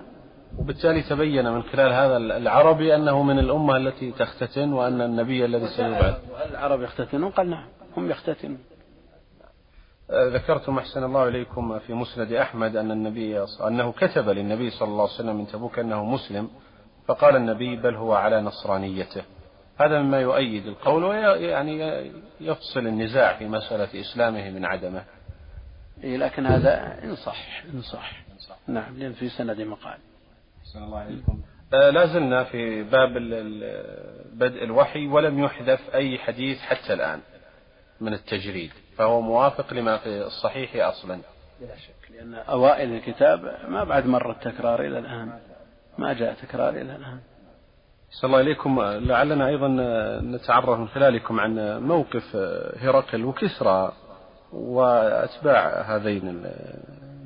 [0.58, 6.16] وبالتالي تبين من خلال هذا العربي أنه من الأمة التي تختتن وأن النبي الذي سيبعث.
[6.36, 8.58] هل العرب يختتنون؟ قال نعم هم يختتنون.
[10.10, 15.02] آه، ذكرتم أحسن الله إليكم في مسند أحمد أن النبي أنه كتب للنبي صلى الله
[15.02, 16.48] عليه وسلم من تبوك أنه مسلم
[17.06, 19.22] فقال النبي بل هو على نصرانيته.
[19.80, 25.04] هذا مما يؤيد القول ويعني يفصل النزاع في مسألة إسلامه من عدمه.
[26.02, 28.12] إيه لكن هذا إن صح إن صح.
[28.68, 29.98] نعم لأن في سند مقال.
[30.76, 31.40] الله عليكم
[31.74, 33.12] آه لا زلنا في باب
[34.32, 37.20] بدء الوحي ولم يحذف أي حديث حتى الآن
[38.00, 41.20] من التجريد فهو موافق لما في الصحيح أصلا.
[41.60, 45.40] بلا شك لأن أوائل الكتاب ما بعد مر التكرار إلى الآن.
[45.98, 47.20] ما جاء تكرار إلى الآن.
[48.10, 49.68] صلى الله عليكم لعلنا أيضا
[50.20, 52.36] نتعرف من خلالكم عن موقف
[52.76, 53.92] هرقل وكسرى.
[54.52, 56.46] وأتباع هذين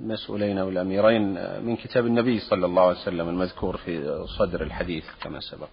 [0.01, 5.41] المسؤولين أو الأميرين من كتاب النبي صلى الله عليه وسلم المذكور في صدر الحديث كما
[5.41, 5.69] سبق.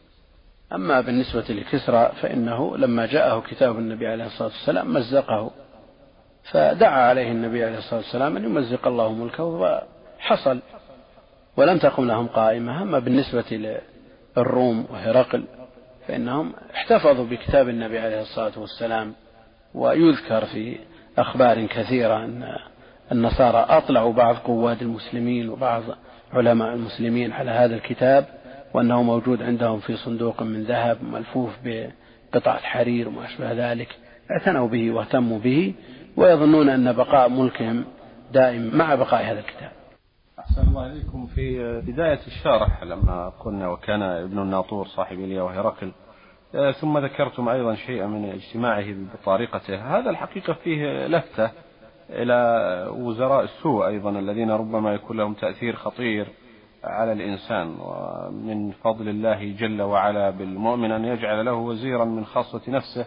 [0.73, 5.51] أما بالنسبة لكسرى فإنه لما جاءه كتاب النبي عليه الصلاة والسلام مزقه.
[6.51, 10.59] فدعا عليه النبي عليه الصلاة والسلام أن يمزق الله ملكه وحصل.
[11.57, 12.81] ولم تقم لهم قائمة.
[12.81, 13.79] أما بالنسبة
[14.37, 15.43] للروم وهرقل
[16.07, 19.13] فإنهم احتفظوا بكتاب النبي عليه الصلاة والسلام.
[19.73, 20.77] ويذكر في
[21.17, 22.55] أخبار كثيرة أن
[23.11, 25.83] النصارى أطلعوا بعض قواد المسلمين وبعض
[26.33, 28.25] علماء المسلمين على هذا الكتاب
[28.73, 33.97] وأنه موجود عندهم في صندوق من ذهب ملفوف بقطعة حرير وما أشبه ذلك
[34.31, 35.73] اعتنوا به واهتموا به
[36.17, 37.85] ويظنون أن بقاء ملكهم
[38.33, 39.71] دائم مع بقاء هذا الكتاب.
[40.39, 41.27] أحسن الله إليكم.
[41.35, 45.91] في بداية الشارح لما قلنا وكان ابن الناطور صاحب إليا وهرقل
[46.81, 51.51] ثم ذكرتم أيضا شيئا من اجتماعه بطارقته هذا الحقيقة فيه لفتة
[52.09, 56.27] إلى وزراء السوء أيضا الذين ربما يكون لهم تأثير خطير
[56.83, 57.75] على الإنسان.
[57.79, 63.05] ومن فضل الله جل وعلا بالمؤمن أن يجعل له وزيرا من خاصة نفسه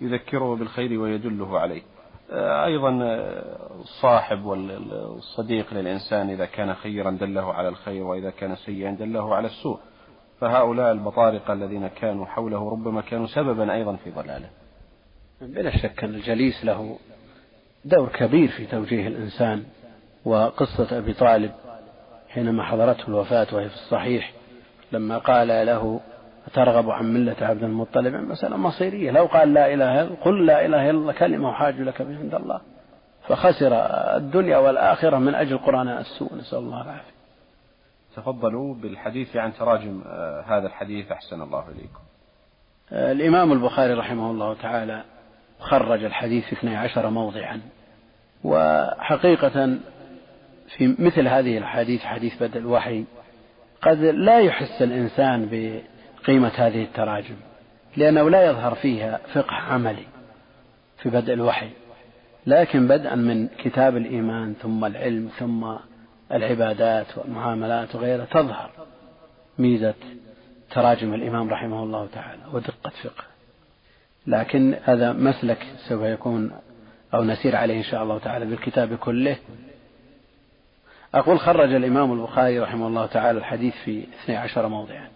[0.00, 1.82] يذكره بالخير ويدله عليه.
[2.64, 2.90] أيضا
[3.80, 9.78] الصاحب والصديق للإنسان إذا كان خيرا دله على الخير وإذا كان سيئا دله على السوء.
[10.40, 14.48] فهؤلاء البطارقة الذين كانوا حوله ربما كانوا سببا أيضا في ضلاله.
[15.40, 16.98] بلا شك أن الجليس له
[17.84, 19.64] دور كبير في توجيه الإنسان
[20.24, 21.52] وقصة أبي طالب
[22.28, 24.32] حينما حضرته الوفاة وهي في الصحيح
[24.92, 26.00] لما قال له
[26.54, 29.10] ترغب عن ملة عبد المطلب؟ مسألة مصيرية.
[29.10, 32.34] لو قال لا إله إلا قل لا إله إلا الله كلمة وحاج لك به عند
[32.34, 32.60] الله.
[33.28, 33.72] فخسر
[34.16, 36.34] الدنيا والآخرة من أجل قرآن السوء.
[36.34, 37.13] نسأل الله العافية.
[38.16, 42.00] تفضلوا بالحديث عن تراجم آه، هذا الحديث أحسن الله إليكم.
[42.92, 45.04] آه، الإمام البخاري رحمه الله تعالى
[45.58, 47.60] خرج الحديث في 12 موضعا
[48.44, 49.78] وحقيقة
[50.76, 53.04] في مثل هذه الحديث حديث بدء الوحي
[53.82, 57.36] قد لا يحس الإنسان بقيمة هذه التراجم
[57.96, 60.06] لأنه لا يظهر فيها فقه عملي
[61.02, 61.70] في بدء الوحي
[62.46, 65.64] لكن بدءا من كتاب الإيمان ثم العلم ثم
[66.32, 68.70] العبادات والمعاملات وغيرها تظهر
[69.58, 69.94] ميزة
[70.70, 73.24] تراجم الإمام رحمه الله تعالى ودقة فقه.
[74.26, 76.52] لكن هذا مسلك سوف يكون
[77.14, 79.36] أو نسير عليه إن شاء الله تعالى بالكتاب كله.
[81.14, 85.08] أقول خرج الإمام البخاري رحمه الله تعالى الحديث في 12 موضعا.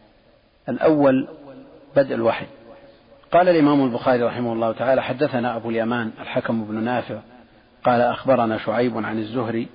[0.69, 1.29] الأول
[1.97, 2.47] بدء الوحي.
[3.33, 7.19] قال الإمام البخاري رحمه الله تعالى حدثنا أبو اليمان الحكم بن نافع
[7.85, 9.69] قال أخبرنا شعيب عن الزهري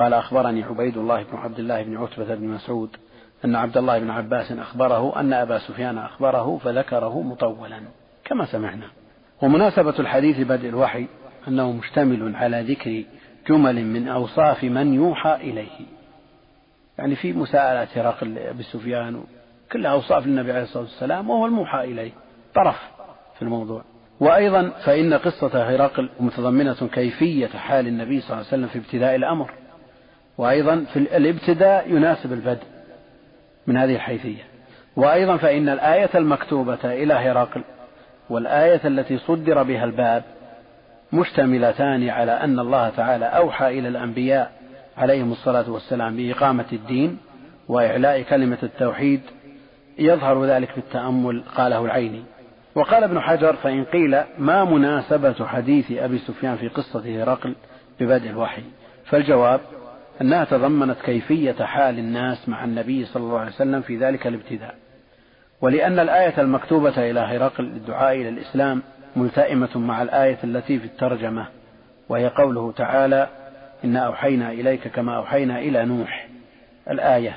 [0.00, 2.96] قال أخبرني عبيد الله بن عبد الله بن عتبة بن مسعود
[3.44, 7.80] أن عبد الله بن عباس أخبره أن أبا سفيان أخبره فذكره مطولا.
[8.24, 8.86] كما سمعنا.
[9.42, 11.06] ومناسبة الحديث بدء الوحي
[11.48, 13.04] أنه مشتمل على ذكر
[13.48, 15.86] جمل من أوصاف من يوحى إليه.
[16.98, 19.24] يعني في مساءلة هرقل أبي سفيان
[19.72, 22.12] كلها أوصاف للنبي عليه الصلاة والسلام وهو الموحى إليه.
[22.54, 22.76] طرف
[23.36, 23.84] في الموضوع.
[24.20, 29.50] وأيضا فإن قصة هرقل متضمنة كيفية حال النبي صلى الله عليه وسلم في ابتداء الأمر.
[30.40, 32.62] وأيضا في الابتداء يناسب البدء
[33.66, 34.42] من هذه الحيثية.
[34.96, 37.62] وأيضا فإن الآية المكتوبة إلى هرقل
[38.30, 40.22] والآية التي صدر بها الباب
[41.12, 44.52] مشتملتان على أن الله تعالى أوحى إلى الأنبياء
[44.98, 47.18] عليهم الصلاة والسلام بإقامة الدين
[47.68, 49.20] وإعلاء كلمة التوحيد
[49.98, 52.22] يظهر ذلك في التأمل قاله العيني.
[52.74, 57.54] وقال ابن حجر فإن قيل ما مناسبة حديث أبي سفيان في قصة هرقل
[58.00, 58.62] ببدء الوحي؟
[59.04, 59.60] فالجواب
[60.20, 64.74] أنها تضمنت كيفية حال الناس مع النبي صلى الله عليه وسلم في ذلك الابتداء.
[65.60, 68.82] ولأن الآية المكتوبة إلى هرقل للدعاء إلى الإسلام
[69.16, 71.46] ملتئمة مع الآية التي في الترجمة
[72.08, 73.28] وهي قوله تعالى
[73.84, 76.28] إنا أوحينا إليك كما أوحينا إلى نوح
[76.90, 77.36] الآية.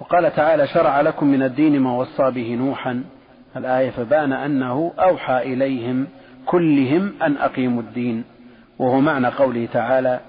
[0.00, 3.04] وقال تعالى شرع لكم من الدين ما وصى به نوحا
[3.56, 3.90] الآية.
[3.90, 6.06] فبان أنه أوحى إليهم
[6.46, 8.24] كلهم أن أقيموا الدين.
[8.78, 10.20] وهو معنى قوله تعالى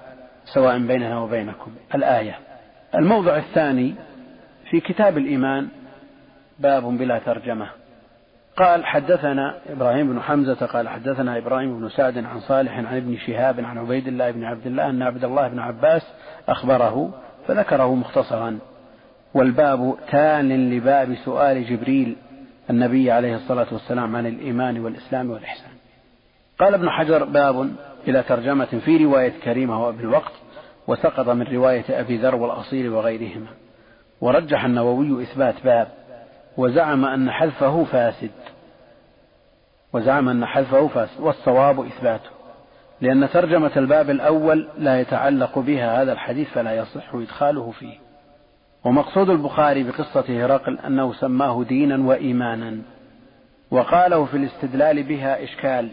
[0.53, 1.71] سواء بيننا وبينكم.
[1.95, 2.39] الآية.
[2.95, 3.95] الموضع الثاني
[4.69, 5.67] في كتاب الإيمان
[6.59, 7.67] باب بلا ترجمة.
[8.57, 13.59] قال حدثنا إبراهيم بن حمزة قال حدثنا إبراهيم بن سعد عن صالح عن ابن شهاب
[13.59, 16.13] عن عبيد الله بن عبد الله أن عبد الله بن عباس
[16.47, 17.13] أخبره
[17.47, 18.59] فذكره مختصرا.
[19.33, 22.15] والباب تال لباب سؤال جبريل
[22.69, 25.71] النبي عليه الصلاة والسلام عن الإيمان والإسلام والإحسان.
[26.59, 27.69] قال ابن حجر باب
[28.09, 30.31] إلى ترجمة في رواية كريمة وأبي الوقت
[30.87, 33.47] وسقط من رواية أبي ذر والأصيل وغيرهما.
[34.21, 35.87] ورجح النووي إثبات باب
[36.57, 38.31] وزعم أن حذفه فاسد.
[39.93, 42.29] وزعم أن حذفه فاسد والصواب إثباته.
[43.01, 47.97] لأن ترجمة الباب الأول لا يتعلق بها هذا الحديث فلا يصح إدخاله فيه.
[48.83, 52.77] ومقصود البخاري بقصة هرقل أنه سماه دينا وإيمانا.
[53.71, 55.89] وقاله في الاستدلال بها إشكال.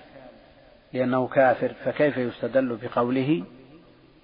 [0.92, 3.44] لأنه كافر فكيف يستدل بقوله؟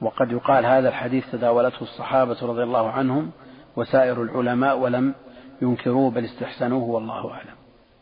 [0.00, 3.30] وقد يقال هذا الحديث تداولته الصحابة رضي الله عنهم
[3.76, 5.14] وسائر العلماء ولم
[5.62, 7.54] ينكروه بل استحسنوه والله أعلم.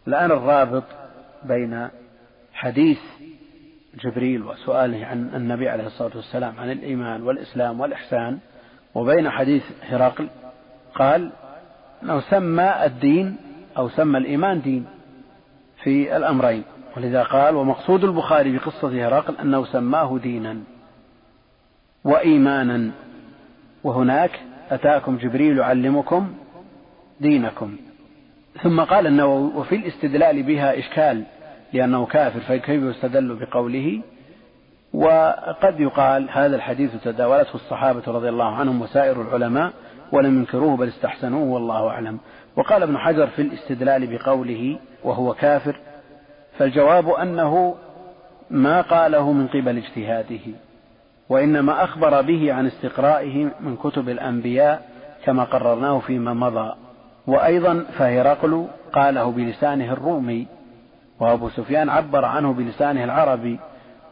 [0.09, 0.85] الآن الرابط
[1.45, 1.89] بين
[2.53, 2.99] حديث
[4.05, 8.39] جبريل وسؤاله عن النبي عليه الصلاة والسلام عن الإيمان والإسلام والإحسان
[8.95, 10.29] وبين حديث هرقل
[10.95, 11.31] قال
[12.03, 13.37] أنه سمى الدين
[13.79, 14.87] أو سمى الإيمان دين
[15.83, 16.65] في الأمرين.
[16.97, 20.59] ولذا قال ومقصود البخاري بقصة هرقل أنه سماه دينا
[22.05, 22.91] وإيمانا
[23.85, 26.33] وهناك أتاكم جبريل يعلمكم
[27.21, 27.77] دينكم.
[28.63, 31.25] ثم قال النووي وفي الاستدلال بها إشكال
[31.73, 34.03] لأنه كافر فكيف يستدل بقوله؟
[34.93, 39.73] وقد يقال هذا الحديث تداولته الصحابة رضي الله عنهم وسائر العلماء
[40.13, 42.19] ولم ينكروه بل استحسنوه والله أعلم.
[42.57, 45.77] وقال ابن حجر في الاستدلال بقوله وهو كافر
[46.61, 47.75] فالجواب أنه
[48.51, 50.41] ما قاله من قبل اجتهاده
[51.29, 54.89] وإنما أخبر به عن استقرائه من كتب الأنبياء
[55.25, 56.75] كما قررناه فيما مضى.
[57.27, 60.47] وأيضا فهرقل قاله بلسانه الرومي
[61.21, 63.61] وأبو سفيان عبر عنه بلسانه العربي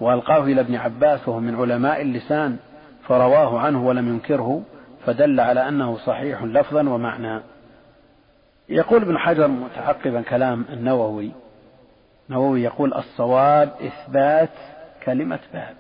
[0.01, 2.57] وألقاه إلى ابن عباس وهو من علماء اللسان
[3.03, 4.62] فرواه عنه ولم ينكره
[5.07, 7.40] فدل على أنه صحيح لفظا ومعنى.
[8.68, 11.32] يقول ابن حجر متعقبا كلام النووي
[12.29, 14.51] النووي يقول الصواب إثبات
[15.05, 15.74] كلمة باب.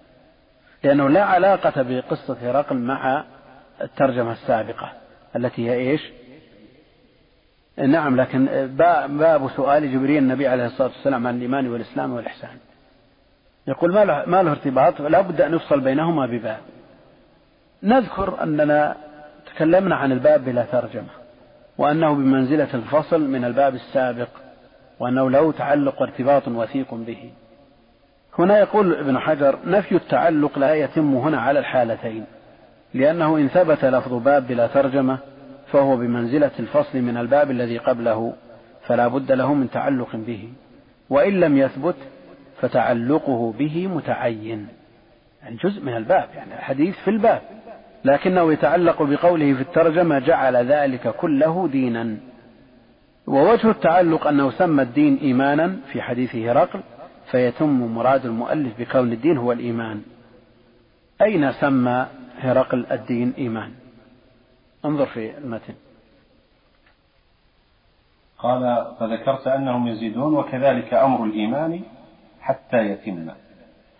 [0.84, 3.24] لأنه لا علاقة بقصة هرقل مع
[3.80, 4.92] الترجمة السابقة
[5.36, 6.02] التي هي إيش؟
[7.76, 8.46] نعم لكن
[9.18, 12.56] باب سؤال جبريل النبي عليه الصلاة والسلام عن الإيمان والإسلام والإحسان.
[13.66, 16.60] يقول ما له, ما له ارتباط لا بد أن يفصل بينهما بباب.
[17.82, 18.96] نذكر أننا
[19.46, 21.08] تكلمنا عن الباب بلا ترجمة
[21.78, 24.28] وأنه بمنزلة الفصل من الباب السابق.
[25.00, 27.30] وأنه له تعلق وارتباط وثيق به.
[28.38, 32.24] هنا يقول ابن حجر نفي التعلق لا يتم هنا على الحالتين
[32.94, 35.18] لأنه إن ثبت لفظ باب بلا ترجمة
[35.72, 38.32] فهو بمنزلة الفصل من الباب الذي قبله
[38.86, 40.48] فلا بد له من تعلق به.
[41.10, 41.96] وإن لم يثبت
[42.60, 44.68] فتعلقه به متعين.
[45.42, 47.42] يعني جزء من الباب يعني الحديث في الباب
[48.04, 52.16] لكنه يتعلق بقوله في الترجمة جعل ذلك كله دينا.
[53.28, 56.80] ووجه التعلق أنه سمى الدين إيمانا في حديث هرقل
[57.30, 60.02] فيتم مراد المؤلف بكون الدين هو الإيمان.
[61.22, 62.06] أين سمى
[62.38, 63.72] هرقل الدين إيمان؟
[64.84, 65.74] انظر في المتن.
[68.38, 71.80] قال فذكرت أنهم يزيدون وكذلك أمر الإيمان
[72.40, 73.30] حتى يتم.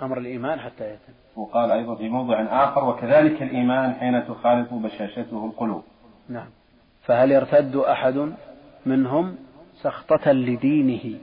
[0.02, 1.12] أمر الإيمان حتى يتم.
[1.36, 5.82] وقال أيضا في موضع آخر وكذلك الإيمان حين تخالط بشاشته القلوب.
[6.28, 6.48] نعم.
[7.02, 8.32] فهل يرتد أحد
[8.88, 9.36] منهم
[9.82, 11.18] سخطة لدينه.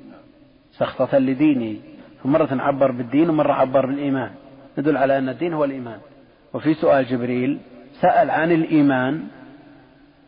[0.71, 1.79] سخطة لدينه.
[2.23, 4.31] فمرة عبر بالدين ومرة عبر بالإيمان.
[4.77, 5.99] يدل على أن الدين هو الإيمان.
[6.53, 7.59] وفي سؤال جبريل
[8.01, 9.23] سأل عن الإيمان.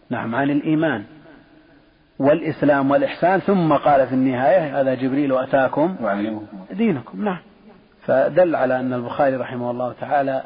[0.09, 1.03] نعم عن الإيمان.
[2.19, 3.39] والإسلام والإحسان.
[3.39, 5.95] ثم قال في النهاية هذا جبريل أتاكم
[6.71, 7.23] دينكم.
[7.23, 7.39] نعم.
[8.01, 10.43] فدل على أن البخاري رحمه الله تعالى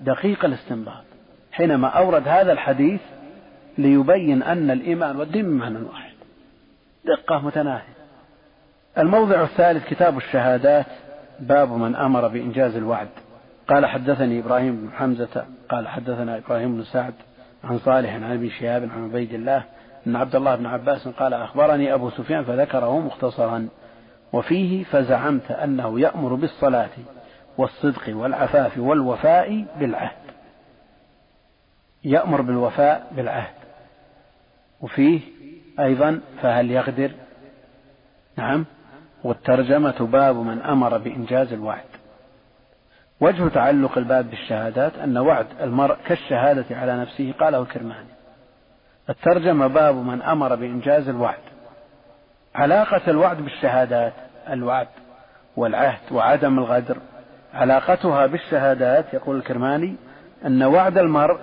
[0.00, 1.04] دقيق الاستنباط.
[1.52, 3.00] حينما أورد هذا الحديث
[3.78, 6.05] ليبين أن الإيمان والدين بمعنى واحد
[7.06, 7.96] دقة متناهية
[8.98, 10.86] الموضع الثالث كتاب الشهادات
[11.40, 13.08] باب من أمر بإنجاز الوعد.
[13.68, 17.14] قال حدثني إبراهيم بن حمزة قال حدثنا إبراهيم بن سعد
[17.64, 19.64] عن صالح عن أبي شهاب عن عبيد الله
[20.06, 23.68] أن عبد الله بن عباس قال أخبرني أبو سفيان فذكره مختصرا.
[24.32, 26.90] وفيه فزعمت أنه يأمر بالصلاة
[27.58, 30.16] والصدق والعفاف والوفاء بالعهد.
[32.04, 33.54] يأمر بالوفاء بالعهد.
[34.80, 35.20] وفيه
[35.80, 37.10] أيضا فهل يغدر؟
[38.36, 38.64] نعم.
[39.24, 41.84] والترجمة باب من أمر بإنجاز الوعد.
[43.20, 48.08] وجه تعلق الباب بالشهادات أن وعد المرء كالشهادة على نفسه قاله الكرماني
[49.10, 51.38] الترجمة باب من أمر بإنجاز الوعد.
[52.54, 54.12] علاقة الوعد بالشهادات
[54.48, 54.88] الوعد
[55.56, 56.96] والعهد وعدم الغدر
[57.54, 59.96] علاقتها بالشهادات يقول الكرماني
[60.46, 61.38] أن وعد المرء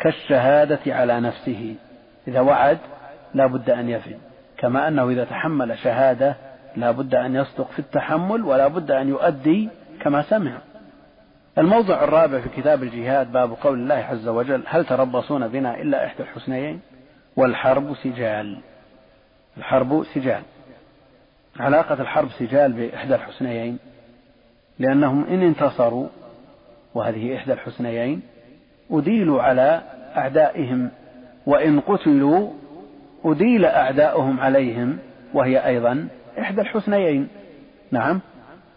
[0.00, 1.74] كالشهادة على نفسه.
[2.28, 2.78] إذا وعد
[3.36, 4.14] لا بد أن يفي
[4.58, 6.36] كما أنه إذا تحمل شهادة
[6.76, 9.68] لا بد أن يصدق في التحمل ولا بد أن يؤدي
[10.00, 10.58] كما سمع.
[11.58, 16.22] الموضع الرابع في كتاب الجهاد باب قول الله عز وجل هل تربصون بنا إلا إحدى
[16.22, 16.80] الحسنيين؟
[17.36, 18.58] والحرب سجال.
[19.56, 20.42] الحرب سجال.
[21.60, 23.78] علاقة الحرب سجال بإحدى الحسنيين
[24.78, 26.06] لأنهم إن انتصروا
[26.94, 28.22] وهذه إحدى الحسنيين
[28.90, 29.82] أديلوا على
[30.16, 30.90] أعدائهم
[31.46, 32.50] وإن قتلوا
[33.26, 34.98] أديل أعداؤهم عليهم
[35.34, 36.08] وهي أيضا
[36.38, 37.28] إحدى الحسنيين.
[37.90, 38.20] نعم.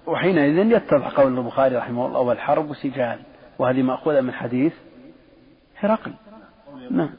[0.08, 3.20] وحينئذ يتضح قول البخاري رحمه الله والحرب سجال.
[3.60, 4.74] وهذه مأخوذة من حديث
[5.80, 6.12] هرقل.
[6.92, 7.10] نعم.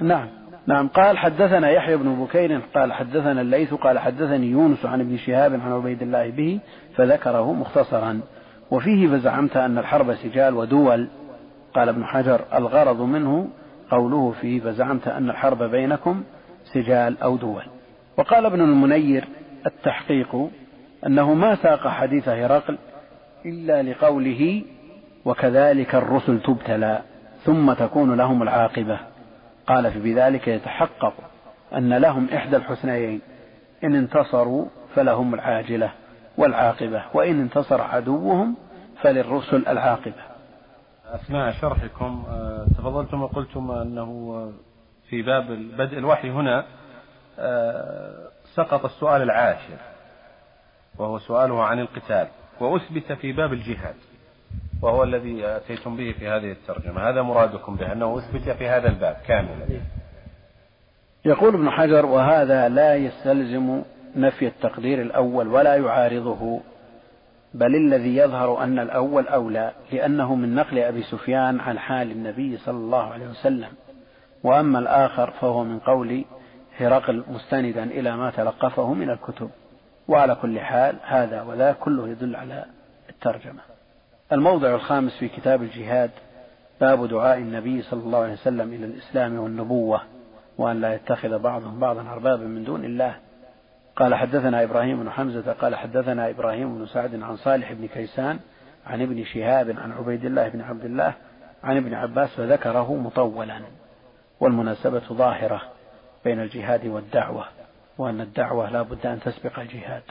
[0.00, 0.28] نعم.
[0.66, 0.88] نعم.
[0.88, 5.72] قال حدثنا يحيى بن بكير قال حدثنا الليث قال حدثني يونس عن ابن شهاب عن
[5.72, 6.60] عبيد الله به
[6.96, 8.20] فذكره مختصرا.
[8.70, 11.08] وفيه فزعمت أن الحرب سجال ودول.
[11.74, 13.48] قال ابن حجر الغرض منه
[13.90, 16.22] قوله فيه فزعمت أن الحرب بينكم
[16.76, 17.62] سجال أو دول.
[18.16, 19.28] وقال ابن المنير
[19.66, 20.48] التحقيق
[21.06, 22.78] أنه ما ساق حديث هرقل
[23.46, 24.62] إلا لقوله
[25.24, 27.00] وكذلك الرسل تبتلى
[27.44, 28.98] ثم تكون لهم العاقبة.
[29.66, 31.12] قال في بذلك يتحقق
[31.76, 33.20] أن لهم إحدى الحسنيين
[33.84, 35.90] إن انتصروا فلهم العاجلة
[36.38, 38.56] والعاقبة وإن انتصر عدوهم
[39.02, 40.22] فللرسل العاقبة.
[41.14, 44.52] أثناء شرحكم آه، تفضلتم وقلتم أنه
[45.10, 45.46] في باب
[45.78, 46.64] بدء الوحي هنا
[47.38, 49.78] آه، سقط السؤال العاشر
[50.98, 52.28] وهو سؤاله عن القتال
[52.60, 53.94] وأثبت في باب الجهاد
[54.82, 57.08] وهو الذي أتيتم به في هذه الترجمة.
[57.08, 59.66] هذا مرادكم به أنه أثبت في هذا الباب كاملا.
[61.24, 63.82] يقول ابن حجر وهذا لا يستلزم
[64.16, 66.60] نفي التقدير الأول ولا يعارضه
[67.54, 72.76] بل الذي يظهر أن الأول أولى لأنه من نقل أبي سفيان عن حال النبي صلى
[72.76, 73.68] الله عليه وسلم.
[74.46, 76.24] وأما الآخر فهو من قول
[76.78, 79.50] هرقل مستندا إلى ما تلقفه من الكتب.
[80.08, 82.64] وعلى كل حال هذا وذا كله يدل على
[83.10, 83.60] الترجمة.
[84.32, 86.10] الموضع الخامس في كتاب الجهاد
[86.80, 90.00] باب دعاء النبي صلى الله عليه وسلم إلى الإسلام والنبوة
[90.58, 93.16] وأن لا يتخذ بعضهم بعضا أربابا من دون الله.
[93.96, 98.38] قال حدثنا إبراهيم بن حمزة قال حدثنا إبراهيم بن سعد عن صالح بن كيسان
[98.86, 101.14] عن ابن شهاب عن عبيد الله بن عبد الله
[101.64, 103.60] عن ابن عباس فذكره مطولا.
[104.40, 105.62] والمناسبة ظاهرة
[106.24, 107.44] بين الجهاد والدعوة
[107.98, 110.02] وأن الدعوة لا بد أن تسبق الجهاد.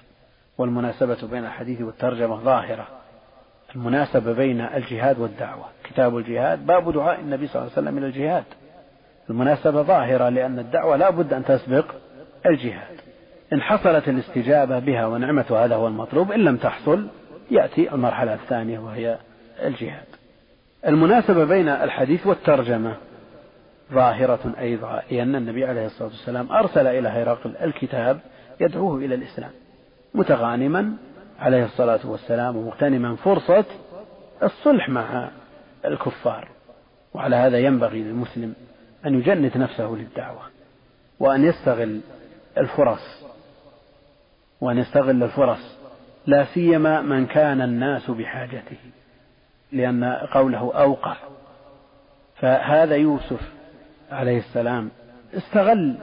[0.58, 2.88] والمناسبة بين الحديث والترجمة ظاهرة.
[3.76, 5.66] المناسبة بين الجهاد والدعوة.
[5.84, 8.44] كتاب الجهاد باب دعاء النبي صلى الله عليه وسلم إلى الجهاد.
[9.30, 11.86] المناسبة ظاهرة لأن الدعوة لا بد أن تسبق
[12.46, 12.96] الجهاد.
[13.54, 17.08] إن حصلت الاستجابة بها ونعمة هذا هو المطلوب إن لم تحصل
[17.52, 19.18] يأتي المرحلة الثانية وهي
[19.64, 20.06] الجهاد.
[20.88, 22.96] المناسبة بين الحديث والترجمة.
[23.94, 28.20] ظاهرة أيضا لأن النبي عليه الصلاة والسلام أرسل إلى هرقل الكتاب
[28.62, 29.52] يدعوه إلى الإسلام
[30.14, 30.94] متغانما
[31.40, 33.66] عليه الصلاة والسلام ومغتنما فرصة
[34.44, 35.30] الصلح مع
[35.86, 36.50] الكفار.
[37.14, 38.54] وعلى هذا ينبغي للمسلم
[39.06, 40.42] أن يجند نفسه للدعوة
[41.20, 42.02] وأن يستغل
[42.58, 43.26] الفرص
[44.62, 45.78] وأن يستغل الفرص
[46.26, 48.78] لا سيما من كان الناس بحاجته
[49.72, 51.16] لأن قوله أوقع
[52.36, 53.55] فهذا يوسف
[54.12, 54.90] عليه السلام
[55.34, 55.96] استغل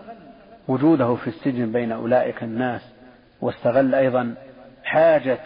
[0.68, 2.80] وجوده في السجن بين أولئك الناس
[3.40, 4.34] واستغل أيضا
[4.84, 5.38] حاجة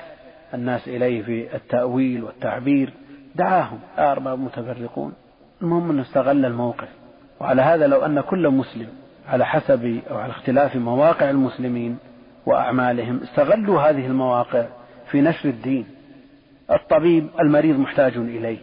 [0.54, 2.92] الناس إليه في التأويل والتعبير
[3.34, 5.12] دعاهم أرباب متفرقون.
[5.62, 6.88] المهم أنه استغل الموقف.
[7.40, 8.88] وعلى هذا لو أن كل مسلم
[9.28, 11.98] على حسب أو على اختلاف مواقع المسلمين
[12.46, 14.66] وأعمالهم استغلوا هذه المواقع
[15.10, 15.86] في نشر الدين.
[16.70, 18.58] الطبيب المريض محتاج إليه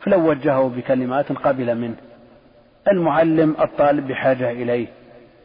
[0.00, 1.96] فلو وجهه بكلمات قبل منه
[2.90, 4.86] المعلم الطالب بحاجة إليه.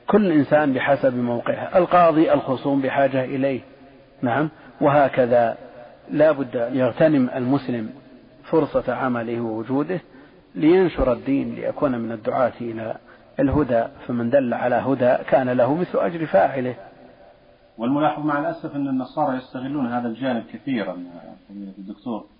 [0.07, 1.77] كل إنسان بحسب موقعه.
[1.77, 3.61] القاضي الخصوم بحاجة إليه.
[4.21, 4.49] نعم.
[4.81, 5.57] وهكذا
[6.11, 7.89] لا بد أن يغتنم المسلم
[8.43, 9.99] فرصة عمله ووجوده
[10.55, 12.95] لينشر الدين ليكون من الدعاة إلى
[13.39, 13.83] الهدى.
[14.07, 16.75] فمن دل على هدى كان له مثل أجر فاعله.
[17.77, 20.97] والملاحظ مع الأسف أن النصارى يستغلون هذا الجانب كثيرا
[21.77, 22.36] الدكتور.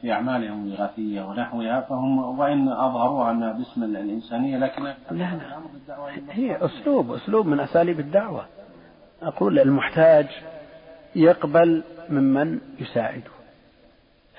[0.00, 5.38] في أعمالهم الإغاثية ونحوها فهم وإن أظهروها أنها باسم الإنسانية لكن لا لا.
[6.30, 8.46] هي أسلوب أسلوب من أساليب الدعوة.
[9.22, 10.26] أقول المحتاج
[11.16, 13.30] يقبل ممن يساعده.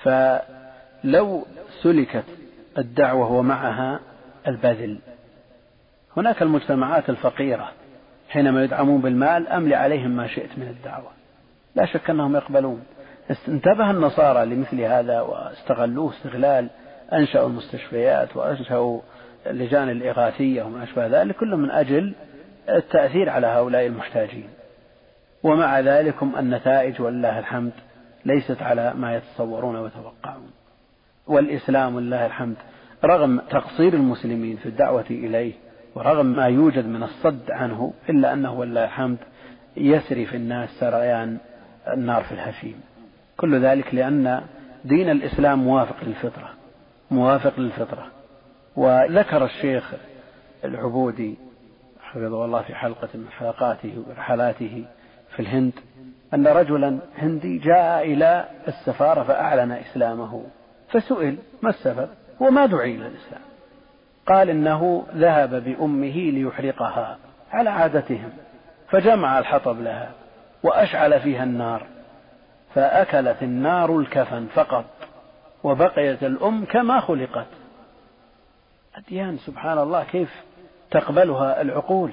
[0.02, 1.46] فلو
[1.82, 2.24] سلكت
[2.78, 4.00] الدعوة ومعها
[4.48, 4.98] البذل
[6.16, 7.72] هناك المجتمعات الفقيرة
[8.28, 11.10] حينما يدعمون بالمال أملي عليهم ما شئت من الدعوة.
[11.74, 12.82] لا شك أنهم يقبلون.
[13.48, 16.68] انتبه النصارى لمثل هذا واستغلوه استغلال
[17.12, 19.00] أنشأوا المستشفيات وأنشأوا
[19.46, 22.14] اللجان الإغاثية وما أشبه ذلك كله من أجل
[22.68, 24.48] التأثير على هؤلاء المحتاجين.
[25.42, 27.72] ومع ذلك النتائج ولله الحمد
[28.24, 30.50] ليست على ما يتصورون ويتوقعون.
[31.26, 32.56] والإسلام ولله الحمد
[33.04, 35.52] رغم تقصير المسلمين في الدعوة إليه
[35.94, 39.18] ورغم ما يوجد من الصد عنه إلا أنه ولله الحمد
[39.76, 41.38] يسري في الناس سريان
[41.92, 42.80] النار في الهشيم.
[43.36, 44.42] كل ذلك لأن
[44.84, 46.50] دين الإسلام موافق للفطرة
[47.10, 48.06] موافق للفطرة.
[48.76, 49.92] وذكر الشيخ
[50.64, 51.38] العبودي
[52.02, 54.84] حفظه الله في حلقة من حلقاته ورحلاته
[55.36, 55.72] في الهند
[56.34, 60.44] أن رجلا هندي جاء إلى السفارة فأعلن إسلامه
[60.88, 62.08] فسئل ما السبب
[62.40, 63.42] وما دعي إلى الإسلام.
[64.26, 67.18] قال إنه ذهب بأمه ليحرقها
[67.52, 68.32] على عادتهم
[68.88, 70.10] فجمع الحطب لها
[70.62, 71.86] وأشعل فيها النار.
[72.74, 74.84] فأكلت النار الكفن فقط
[75.64, 77.46] وبقيت الأم كما خلقت.
[78.94, 80.42] أديان سبحان الله كيف
[80.90, 82.12] تقبلها العقول.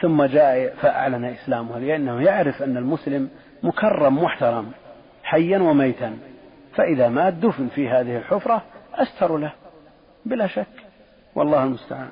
[0.00, 3.30] ثم جاء فأعلن إسلامه لأنه يعرف أن المسلم
[3.62, 4.72] مكرم محترم
[5.22, 6.18] حيا وميتا.
[6.74, 8.62] فإذا مات دفن في هذه الحفرة
[8.94, 9.52] أستر له
[10.26, 10.66] بلا شك.
[11.34, 12.10] والله المستعان.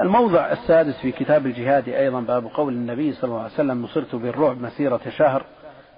[0.00, 4.62] الموضع السادس في كتاب الجهاد أيضا باب قول النبي صلى الله عليه وسلم نصرت بالرعب
[4.62, 5.44] مسيرة شهر.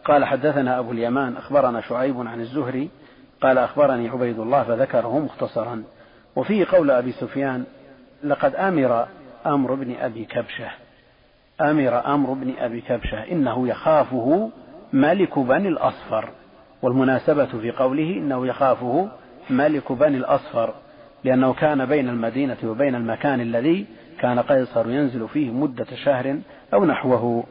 [0.05, 2.88] قال حدثنا أبو اليمان أخبرنا شعيب عن الزهري
[3.40, 5.82] قال أخبرني عبيد الله فذكره مختصرا.
[6.36, 7.64] وفيه قول أبي سفيان
[8.24, 9.07] لقد أمر
[9.46, 10.70] أمر بن أبي كبشة.
[11.61, 14.51] أمر أمر بن أبي كبشة إنه يخافه
[14.92, 16.30] ملك بني الأصفر.
[16.82, 19.09] والمناسبة في قوله إنه يخافه
[19.51, 20.74] ملك بني الأصفر
[21.24, 23.86] لأنه كان بين المدينة وبين المكان الذي
[24.20, 26.38] كان قيصر ينزل فيه مدة شهر
[26.74, 27.44] أو نحوه.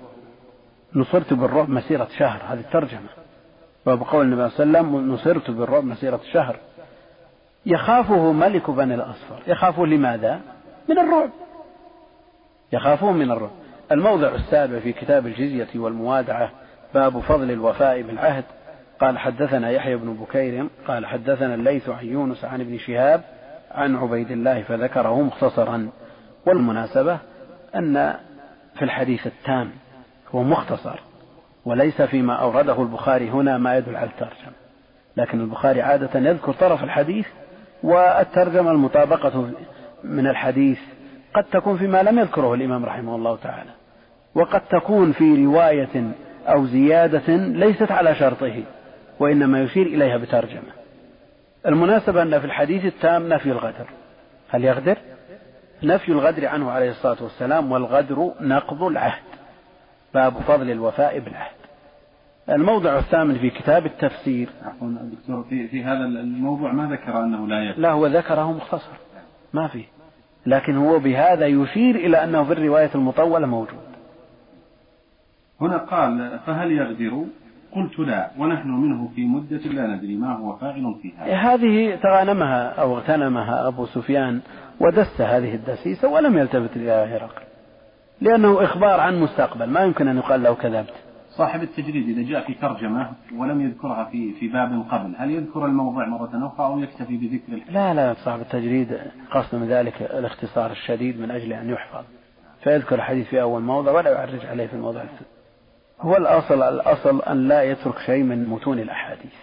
[0.95, 2.41] نصرت بالرعب مسيرة شهر.
[2.53, 3.09] هذه الترجمة.
[3.85, 6.55] باب قول النبي صلى الله عليه وسلم نصرت بالرعب مسيرة شهر.
[7.65, 9.39] يخافه ملك بني الأصفر.
[9.47, 10.39] يخافه لماذا؟
[10.89, 11.29] من الرعب.
[12.73, 13.51] يخافون من الرعب.
[13.91, 16.51] الموضع السابع في كتاب الجزية والموادعة
[16.93, 18.43] باب فضل الوفاء بالعهد.
[18.99, 23.21] قال حدثنا يحيى بن بكير قال حدثنا الليث عن يونس عن ابن شهاب
[23.71, 25.89] عن عبيد الله فذكره مختصرا.
[26.45, 27.17] والمناسبة
[27.75, 28.15] أن
[28.75, 29.71] في الحديث التام
[30.35, 30.99] هو مختصر
[31.65, 34.53] وليس فيما أورده البخاري هنا ما يدل على الترجمة.
[35.17, 37.27] لكن البخاري عادة يذكر طرف الحديث
[37.83, 39.49] والترجمة المطابقة
[40.03, 40.79] من الحديث
[41.33, 43.71] قد تكون فيما لم يذكره الإمام رحمه الله تعالى.
[44.35, 46.11] وقد تكون في رواية
[46.47, 48.63] أو زيادة ليست على شرطه
[49.19, 50.71] وإنما يشير إليها بترجمة.
[51.65, 53.85] المناسبة أن في الحديث التام نفي الغدر.
[54.49, 54.97] هل يغدر؟
[55.83, 59.28] نفي الغدر عنه عليه الصلاة والسلام والغدر نقض العهد.
[60.13, 61.59] باب فضل الوفاء بالعهد
[62.49, 64.49] الموضع الثامن في كتاب التفسير.
[64.65, 68.91] عفوا دكتور في, في هذا الموضوع ما ذكر أنه لا يغدر لا هو ذكره مختصر.
[69.53, 69.85] ما فيه
[70.45, 73.79] لكن هو بهذا يشير إلى أنه في الرواية المطولة موجود.
[75.61, 77.25] هنا قال فهل يغدر؟
[77.75, 81.53] قلت لا ونحن منه في مدة لا ندري ما هو فاعل فيها.
[81.53, 84.41] هذه تغانمها أو اغتنمها أبو سفيان
[84.79, 87.48] ودس هذه الدسيسة ولم يلتفت إلى هرقل
[88.21, 90.93] لأنه إخبار عن مستقبل ما يمكن أن يقال له كذبت.
[91.29, 96.05] صاحب التجريد إذا جاء في ترجمة ولم يذكرها في في باب قبل هل يذكر الموضوع
[96.05, 98.97] مرة أخرى أو يكتفي بذكر الحديث؟ لا لا صاحب التجريد
[99.31, 102.03] قصد من ذلك الاختصار الشديد من أجل أن يحفظ.
[102.63, 105.29] فيذكر الحديث في أول موضع ولا يعرج عليه في الموضع الثاني
[106.01, 109.33] هو الأصل الأصل أن لا يترك شيء من متون الأحاديث.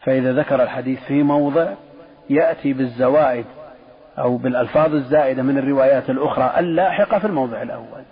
[0.00, 1.74] فإذا ذكر الحديث في موضع
[2.30, 3.44] يأتي بالزوائد
[4.18, 8.02] أو بالألفاظ الزائدة من الروايات الأخرى اللاحقة في الموضع الأول.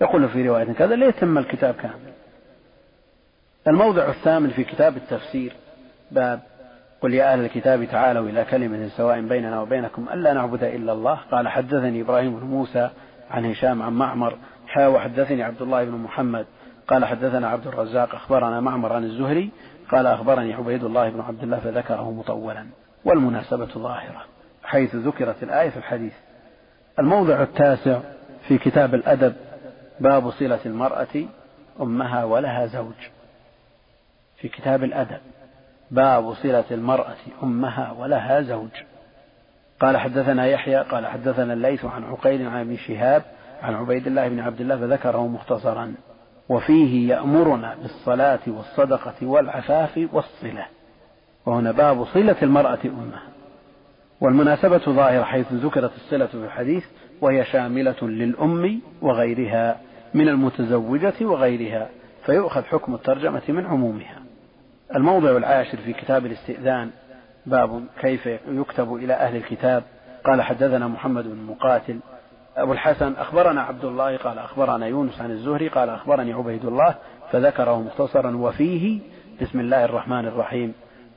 [0.00, 2.12] يقول في رواية كذا ليتم الكتاب كامل؟
[3.68, 5.52] الموضع الثامن في كتاب التفسير
[6.10, 6.40] باب
[7.00, 11.18] قل يا أهل الكتاب تعالوا إلى كلمة سواء بيننا وبينكم ألا نعبد إلا الله.
[11.32, 12.90] قال حدثني إبراهيم بن موسى
[13.30, 14.36] عن هشام عن معمر
[14.66, 16.46] حا وحدثني عبد الله بن محمد.
[16.88, 19.50] قال حدثنا عبد الرزاق أخبرنا معمر عن الزهري.
[19.90, 22.66] قال أخبرني عبيد الله بن عبد الله فذكره مطولا.
[23.04, 24.33] والمناسبة ظاهرة.
[24.64, 26.12] حيث ذكرت الآية في الحديث.
[26.98, 28.00] الموضع التاسع
[28.48, 29.34] في كتاب الأدب
[30.00, 31.24] باب صلة المرأة
[31.80, 33.08] أمها ولها زوج.
[34.36, 35.20] في كتاب الأدب
[35.90, 38.70] باب صلة المرأة أمها ولها زوج.
[39.80, 43.22] قال حدثنا يحيى قال حدثنا الليث عن عقيل عن ابن شهاب
[43.62, 45.94] عن عبيد الله بن عبد الله فذكره مختصرا.
[46.48, 50.66] وفيه يأمرنا بالصلاة والصدقة والعفاف والصلة.
[51.46, 53.33] وهنا باب صلة المرأة أمها.
[54.20, 56.84] والمناسبة ظاهرة حيث ذكرت الصلة في الحديث
[57.20, 59.80] وهي شاملة للأم وغيرها
[60.14, 61.88] من المتزوجة وغيرها
[62.26, 64.18] فيؤخذ حكم الترجمة من عمومها.
[64.94, 66.90] الموضع العاشر في كتاب الاستئذان
[67.46, 69.82] باب كيف يكتب إلى أهل الكتاب.
[70.24, 71.98] قال حدثنا محمد بن مقاتل
[72.56, 76.94] أبو الحسن أخبرنا عبد الله قال أخبرنا يونس عن الزهري قال أخبرني عبيد الله
[77.32, 79.00] فذكره مختصرا وفيه
[79.42, 80.74] بسم الله الرحمن الرحيم.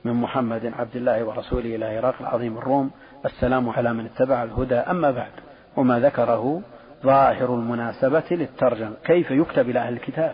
[0.08, 2.90] من محمد عبد الله ورسوله إلى هرقل عظيم الروم
[3.24, 4.74] السلام على من اتبع الهدى.
[4.74, 5.30] أما بعد
[5.76, 6.62] وما ذكره
[7.04, 10.32] ظاهر المناسبة للترجمة كيف يكتب إلى أهل الكتاب؟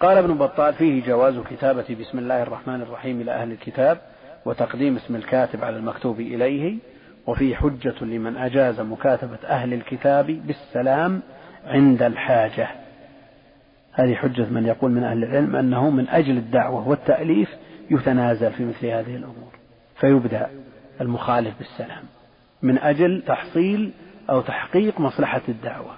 [0.00, 3.98] قال ابن بطال فيه جواز كتابة بسم الله الرحمن الرحيم إلى أهل الكتاب
[4.44, 6.76] وتقديم اسم الكاتب على المكتوب إليه
[7.26, 11.22] وفيه حجة لمن أجاز مكاتبة أهل الكتاب بالسلام
[11.66, 12.68] عند الحاجة.
[13.92, 17.48] هذه حجة من يقول من أهل العلم أنه من أجل الدعوة والتأليف
[17.90, 19.52] يتنازل في مثل هذه الأمور
[19.96, 20.50] فيبدأ
[21.00, 22.02] المخالف بالسلام.
[22.62, 23.90] من أجل تحصيل
[24.30, 25.90] أو تحقيق مصلحة الدعوة.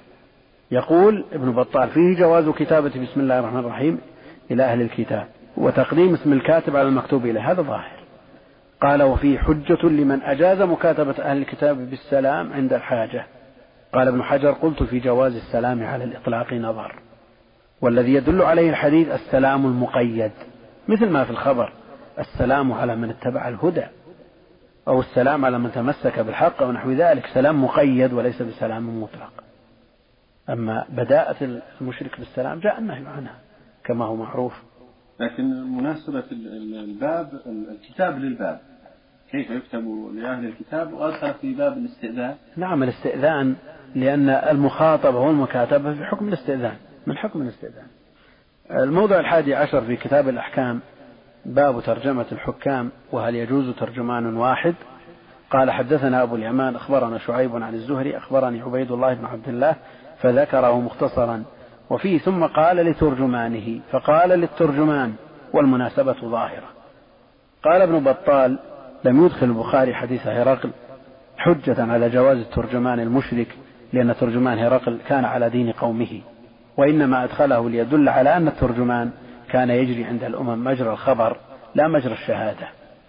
[0.71, 4.01] يقول ابن بطال فيه جواز كتابة بسم الله الرحمن الرحيم
[4.51, 5.27] إلى أهل الكتاب
[5.57, 7.51] وتقديم اسم الكاتب على المكتوب إليه.
[7.51, 7.99] هذا ظاهر.
[8.81, 13.27] قال وفيه حجة لمن أجاز مكاتبة أهل الكتاب بالسلام عند الحاجة.
[13.93, 16.95] قال ابن حجر قلت في جواز السلام على الإطلاق نظر
[17.81, 20.33] والذي يدل عليه الحديث السلام المقيد.
[20.89, 21.73] مثل ما في الخبر
[22.19, 23.85] السلام على من اتبع الهدى
[24.89, 27.27] أو السلام على من تمسك بالحق أو نحو ذلك.
[27.27, 29.33] سلام مقيد وليس بسلام مطلق.
[30.49, 33.39] أما بداءة المشرك بالسلام جاء النهي عنها
[33.85, 34.63] كما هو معروف.
[35.21, 35.45] لكن
[35.77, 38.61] مناسبة الباب الكتاب للباب.
[39.31, 42.35] كيف يكتب لأهل الكتاب؟ وأدخل في باب الاستئذان.
[42.57, 43.55] نعم الاستئذان
[43.95, 46.77] لأن المخاطبة والمكاتبة في حكم الاستئذان.
[47.07, 47.87] من حكم الاستئذان؟
[48.71, 50.81] الموضع الحادي عشر في كتاب الأحكام
[51.45, 54.75] باب ترجمة الحكام وهل يجوز ترجمان واحد؟
[55.51, 59.77] قال حدثنا أبو اليمان أخبرنا شعيب عن الزهري أخبرني عبيد الله بن عبد الله
[60.19, 61.45] فذكره مختصرا.
[61.91, 65.15] وفيه ثم قال لترجمانه فقال للترجمان
[65.53, 66.69] والمناسبة ظاهرة.
[67.65, 68.59] قال ابن بطال
[69.05, 70.71] لم يدخل البخاري حديث هرقل
[71.37, 73.49] حجة على جواز الترجمان المشرك
[73.93, 76.21] لأن ترجمان هرقل كان على دين قومه.
[76.77, 79.11] وإنما أدخله ليدل على أن الترجمان
[79.51, 81.37] كان يجري عند الأمم مجرى الخبر
[81.75, 82.69] لا مجرى الشهادة.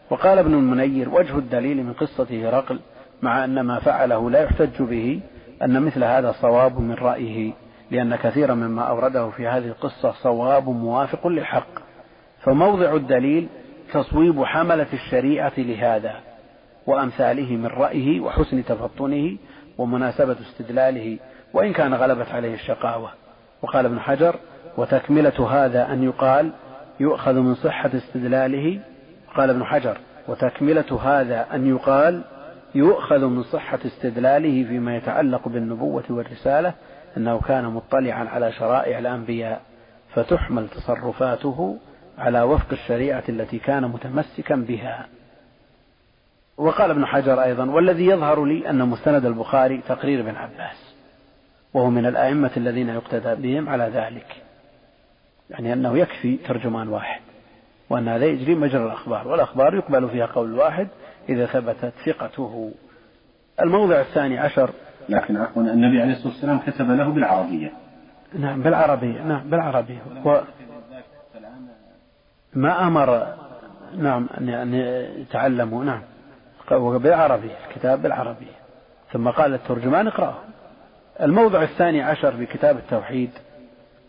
[0.09, 2.79] وقال ابن المنير وجه الدليل من قصة هرقل
[3.21, 5.19] مع أن ما فعله لا يحتج به
[5.63, 7.53] أن مثل هذا صواب من رأيه
[7.91, 11.67] لأن كثيرا مما أورده في هذه القصة صواب موافق للحق.
[12.41, 13.47] فموضع الدليل
[13.93, 16.15] تصويب حملة الشريعة لهذا
[16.87, 19.37] وأمثاله من رأيه وحسن تفطنه
[19.77, 21.17] ومناسبة استدلاله
[21.53, 23.24] وإن كان غلبت عليه الشقاوة.
[23.65, 24.35] وقال ابن حجر
[24.77, 26.51] وتكملة هذا أن يقال
[26.99, 28.79] يؤخذ من صحة استدلاله
[29.35, 29.97] قال ابن حجر
[30.27, 32.21] وتكملة هذا أن يقال
[32.75, 36.73] يؤخذ من صحة استدلاله فيما يتعلق بالنبوة والرسالة
[37.17, 39.61] أنه كان مطلعا على شرائع الأنبياء
[40.13, 41.77] فتحمل تصرفاته
[42.17, 45.07] على وفق الشريعة التي كان متمسكا بها.
[46.57, 50.84] وقال ابن حجر أيضا والذي يظهر لي أن مستند البخاري تقرير ابن عباس.
[51.75, 54.43] وهو من الأئمة الذين يقتدى بهم على ذلك.
[55.49, 57.21] يعني أنه يكفي ترجمان واحد
[57.89, 60.87] وأن هذا يجري مجرى الأخبار والأخبار يقبل فيها قول واحد
[61.29, 62.71] إذا ثبتت ثقته.
[63.61, 64.69] الموضع الثاني عشر
[65.09, 67.71] لكن عفوا النبي عليه الصلاة والسلام كتب له بالعربية.
[68.33, 70.01] نعم بالعربية نعم بالعربية.
[70.25, 70.39] و
[72.53, 73.35] ما أمر
[73.97, 74.73] نعم أن
[75.17, 76.01] يتعلموا نعم
[76.71, 78.55] بالعربية الكتاب بالعربية.
[79.11, 80.44] ثم قال الترجمان اقرأه.
[81.21, 83.29] الموضع الثاني عشر في كتاب التوحيد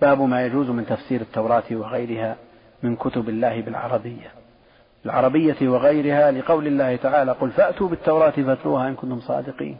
[0.00, 2.36] باب ما يجوز من تفسير التوراة وغيرها
[2.82, 4.30] من كتب الله بالعربية.
[5.04, 9.76] العربية وغيرها لقول الله تعالى قل فأتوا بالتوراة فاتلوها إن كنتم صادقين.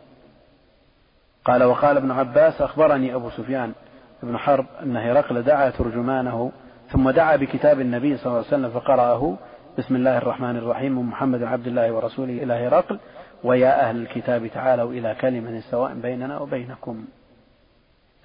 [1.45, 3.73] قال وقال ابن عباس أخبرني أبو سفيان
[4.23, 6.53] بن حرب أن هرقل دعا ترجمانه
[6.91, 9.37] ثم دعا بكتاب النبي صلى الله عليه وسلم فقرأه.
[9.79, 12.99] بسم الله الرحمن الرحيم من محمد عبد الله ورسوله إلى هرقل.
[13.45, 17.05] ويا أهل الكتاب تعالوا إلى كلمة سواء بيننا وبينكم.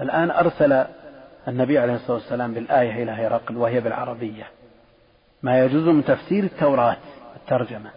[0.01, 0.85] الآن أرسل
[1.47, 4.43] النبي عليه الصلاة والسلام بالآية إلى هرقل وهي بالعربية.
[5.43, 6.97] ما يجوز من تفسير التوراة
[7.35, 7.89] الترجمة.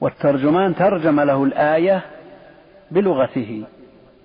[0.00, 2.00] والترجمان ترجم له الآية
[2.90, 3.64] بلغته.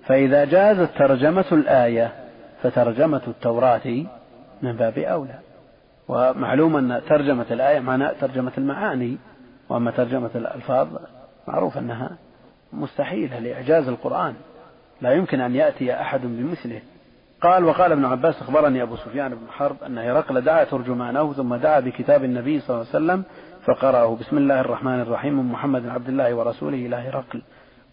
[0.06, 2.12] فإذا جازت ترجمة الآية
[2.62, 4.04] فترجمة التوراة
[4.62, 5.38] من باب أولى.
[6.08, 9.18] ومعلوم أن ترجمة الآية معنى ترجمة المعاني
[9.68, 10.88] وأما ترجمة الألفاظ
[11.50, 12.18] معروف أنها
[12.72, 14.34] مستحيلة لإعجاز القرآن.
[15.00, 16.80] لا يمكن أن يأتي أحد بمثله.
[17.40, 21.80] قال وقال ابن عباس أخبرني أبو سفيان بن حرب أن هرقل دعا ترجمانه ثم دعا
[21.80, 23.22] بكتاب النبي صلى الله عليه وسلم
[23.64, 24.16] فقرأه.
[24.16, 25.38] بسم الله الرحمن الرحيم.
[25.38, 27.42] من محمد عبد الله ورسوله إلى هرقل.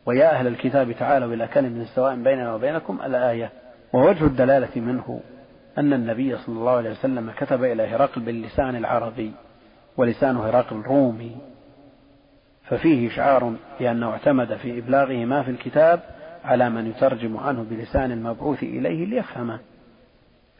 [0.05, 3.49] ويا أهل الكتاب تعالوا إلى كلمة سواء بيننا وبينكم الآية.
[3.93, 5.20] ووجه الدلالة منه
[5.78, 9.32] أن النبي صلى الله عليه وسلم كتب إلى هرقل باللسان العربي
[9.97, 11.38] ولسان هرقل رومي
[12.70, 15.99] ففيه إشعار بأنه اعتمد في إبلاغه ما في الكتاب
[16.45, 19.59] على من يترجم عنه بلسان المبعوث إليه ليفهمه.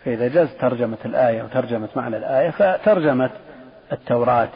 [0.06, 3.30] فإذا جاز ترجمة الآية وترجمة معنى الآية فترجمة
[3.92, 4.50] التوراة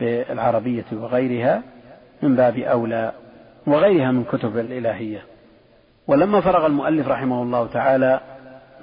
[0.00, 1.62] بالعربية وغيرها
[2.22, 3.12] من باب أولى
[3.66, 5.22] وغيرها من كتب الإلهية.
[6.06, 8.20] ولما فرغ المؤلف رحمه الله تعالى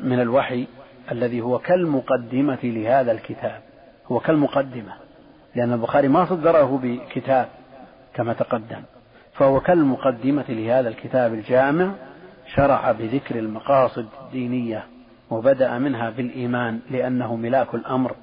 [0.01, 0.67] من الوحي
[1.11, 3.61] الذي هو كالمقدمة لهذا الكتاب
[4.07, 4.93] هو كالمقدمة
[5.55, 7.47] لأن البخاري ما صدره بكتاب
[8.19, 8.83] كما تقدم.
[9.33, 11.91] فهو كالمقدمة لهذا الكتاب الجامع
[12.55, 14.85] شرع بذكر المقاصد الدينية
[15.29, 18.15] وبدأ منها بالإيمان لأنه ملاك الأمر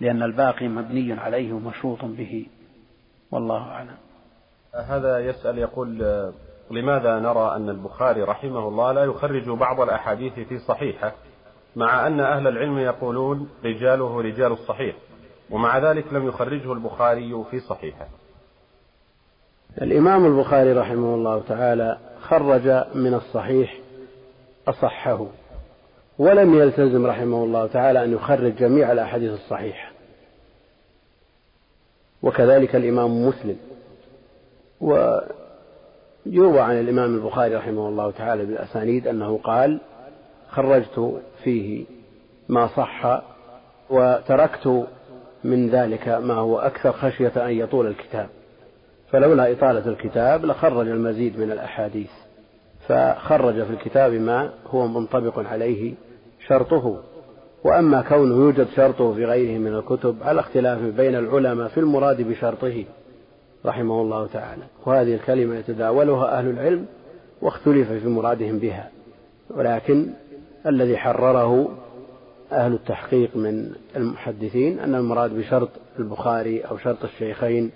[0.00, 2.46] لأن الباقي مبني عليه ومشروط به.
[3.30, 3.96] والله أعلم.
[4.74, 5.98] هذا يسأل يقول
[6.70, 11.12] لماذا نرى أن البخاري رحمه الله لا يخرج بعض الأحاديث في صحيحة
[11.76, 14.96] مع أن أهل العلم يقولون رجاله رجال الصحيح
[15.50, 18.06] ومع ذلك لم يخرجه البخاري في صحيحة؟
[19.82, 23.78] الإمام البخاري رحمه الله تعالى خرج من الصحيح
[24.68, 25.26] أصحه
[26.18, 29.90] ولم يلتزم رحمه الله تعالى أن يخرج جميع الأحاديث الصحيحة.
[32.22, 33.56] وكذلك الإمام مسلم.
[34.80, 39.80] ويروى عن الإمام البخاري رحمه الله تعالى بالأسانيد أنه قال
[40.48, 41.84] خرجت فيه
[42.48, 43.22] ما صح
[43.90, 44.86] وتركت
[45.44, 48.28] من ذلك ما هو أكثر خشية أن يطول الكتاب.
[49.10, 52.10] فلولا إطالة الكتاب لخرج المزيد من الأحاديث.
[52.88, 55.94] فخرج في الكتاب ما هو منطبق عليه
[56.46, 57.02] شرطه.
[57.64, 62.84] وأما كونه يوجد شرطه في غيره من الكتب على اختلاف بين العلماء في المراد بشرطه
[63.66, 64.62] رحمه الله تعالى.
[64.86, 66.86] وهذه الكلمة يتداولها أهل العلم
[67.42, 68.90] واختلف في مرادهم بها.
[69.50, 70.06] ولكن
[70.66, 71.68] الذي حرره
[72.52, 77.70] أهل التحقيق من المحدثين أن المراد بشرط البخاري أو شرط الشيخين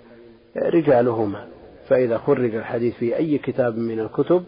[0.57, 1.47] رجالهما.
[1.87, 4.43] فإذا خرج الحديث في أي كتاب من الكتب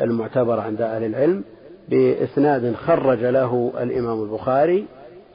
[0.00, 1.44] المعتبرة عند أهل العلم
[1.88, 4.86] بإسناد خرج له الإمام البخاري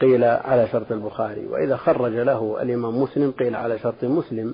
[0.02, 4.54] قيل على شرط البخاري وإذا خرج له الإمام مسلم قيل على شرط مسلم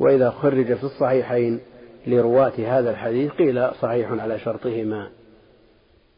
[0.00, 1.60] وإذا خرج في الصحيحين
[2.06, 5.10] لرواة هذا الحديث قيل صحيح على شرطهما.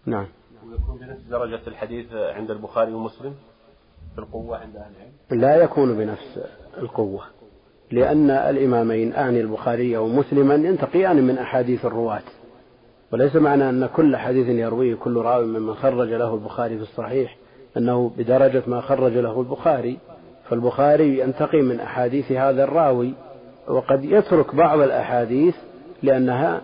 [0.07, 0.27] نعم.
[0.70, 3.35] ويكون بنفس درجة الحديث عند البخاري ومسلم
[4.14, 6.41] في القوة عند أهل العلم؟ لا يكون بنفس
[6.79, 7.24] القوة.
[7.91, 12.22] لأن الإمامين أعني البخاري ومسلما ينتقيان من أحاديث الرواة.
[13.12, 17.37] وليس معنى أن كل حديث يرويه كل راوي ممن خرج له البخاري في الصحيح
[17.76, 19.99] أنه بدرجة ما خرج له البخاري.
[20.51, 23.12] فالبخاري ينتقي من أحاديث هذا الراوي
[23.68, 25.55] وقد يترك بعض الأحاديث
[26.03, 26.62] لأنها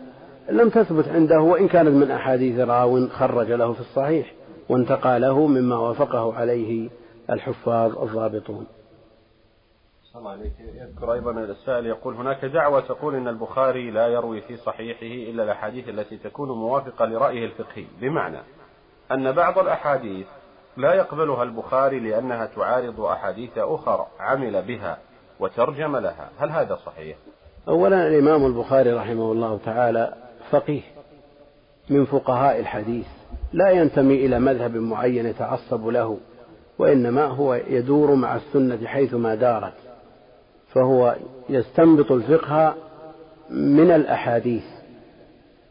[0.51, 4.33] لم تثبت عنده وإن كانت من أحاديث راو خرج له في الصحيح
[4.69, 6.89] وانتقى له مما وافقه عليه
[7.31, 8.67] الحفاظ الضابطون.
[10.17, 10.53] الله عليك.
[10.61, 15.89] يذكر أيضا السائل يقول هناك دعوة تقول أن البخاري لا يروي في صحيحه إلا الأحاديث
[15.89, 17.85] التي تكون موافقة لرأيه الفقهي.
[18.01, 18.39] بمعنى
[19.13, 20.27] أن بعض الأحاديث
[20.77, 24.99] لا يقبلها البخاري لأنها تعارض أحاديث أخرى عمل بها
[25.41, 26.31] وترجم لها.
[26.39, 27.17] هل هذا صحيح؟
[27.69, 30.15] أولا الإمام البخاري رحمه الله تعالى
[30.51, 30.83] فقيه
[31.91, 33.07] من فقهاء الحديث
[33.53, 36.19] لا ينتمي إلى مذهب معين يتعصب له
[36.79, 39.92] وإنما هو يدور مع السنة حيثما دارت.
[40.75, 41.17] فهو
[41.49, 42.75] يستنبط الفقه
[43.51, 44.65] من الأحاديث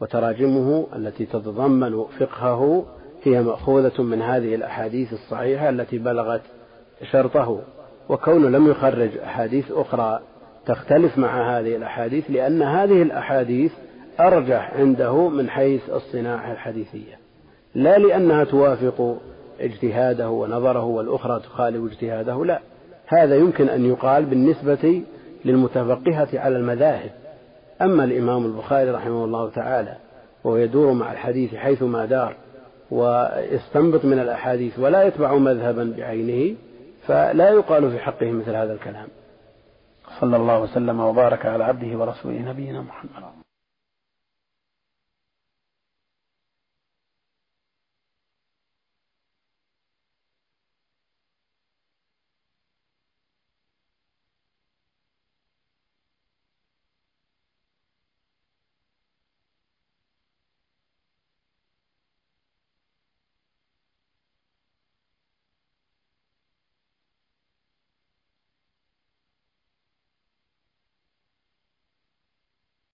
[0.00, 2.84] وتراجمه التي تتضمن فقهه
[3.22, 6.42] هي مأخوذة من هذه الأحاديث الصحيحة التي بلغت
[7.10, 7.60] شرطه.
[8.08, 10.20] وكونه لم يخرج أحاديث أخرى
[10.66, 13.72] تختلف مع هذه الأحاديث لأن هذه الأحاديث
[14.20, 17.18] أرجح عنده من حيث الصناعة الحديثية.
[17.74, 19.16] لا لأنها توافق
[19.60, 22.60] اجتهاده ونظره والأخرى تخالف اجتهاده لا.
[23.14, 25.02] هذا يمكن أن يقال بالنسبة
[25.44, 27.10] للمتفقهة على المذاهب.
[27.82, 29.96] أما الإمام البخاري رحمه الله تعالى
[30.44, 32.34] وهو يدور مع الحديث حيثما دار
[32.90, 36.56] ويستنبط من الأحاديث ولا يتبع مذهبا بعينه
[37.06, 39.08] فلا يقال في حقه مثل هذا الكلام.
[40.20, 43.41] صلى الله وسلم وبارك على عبده ورسوله نبينا محمد.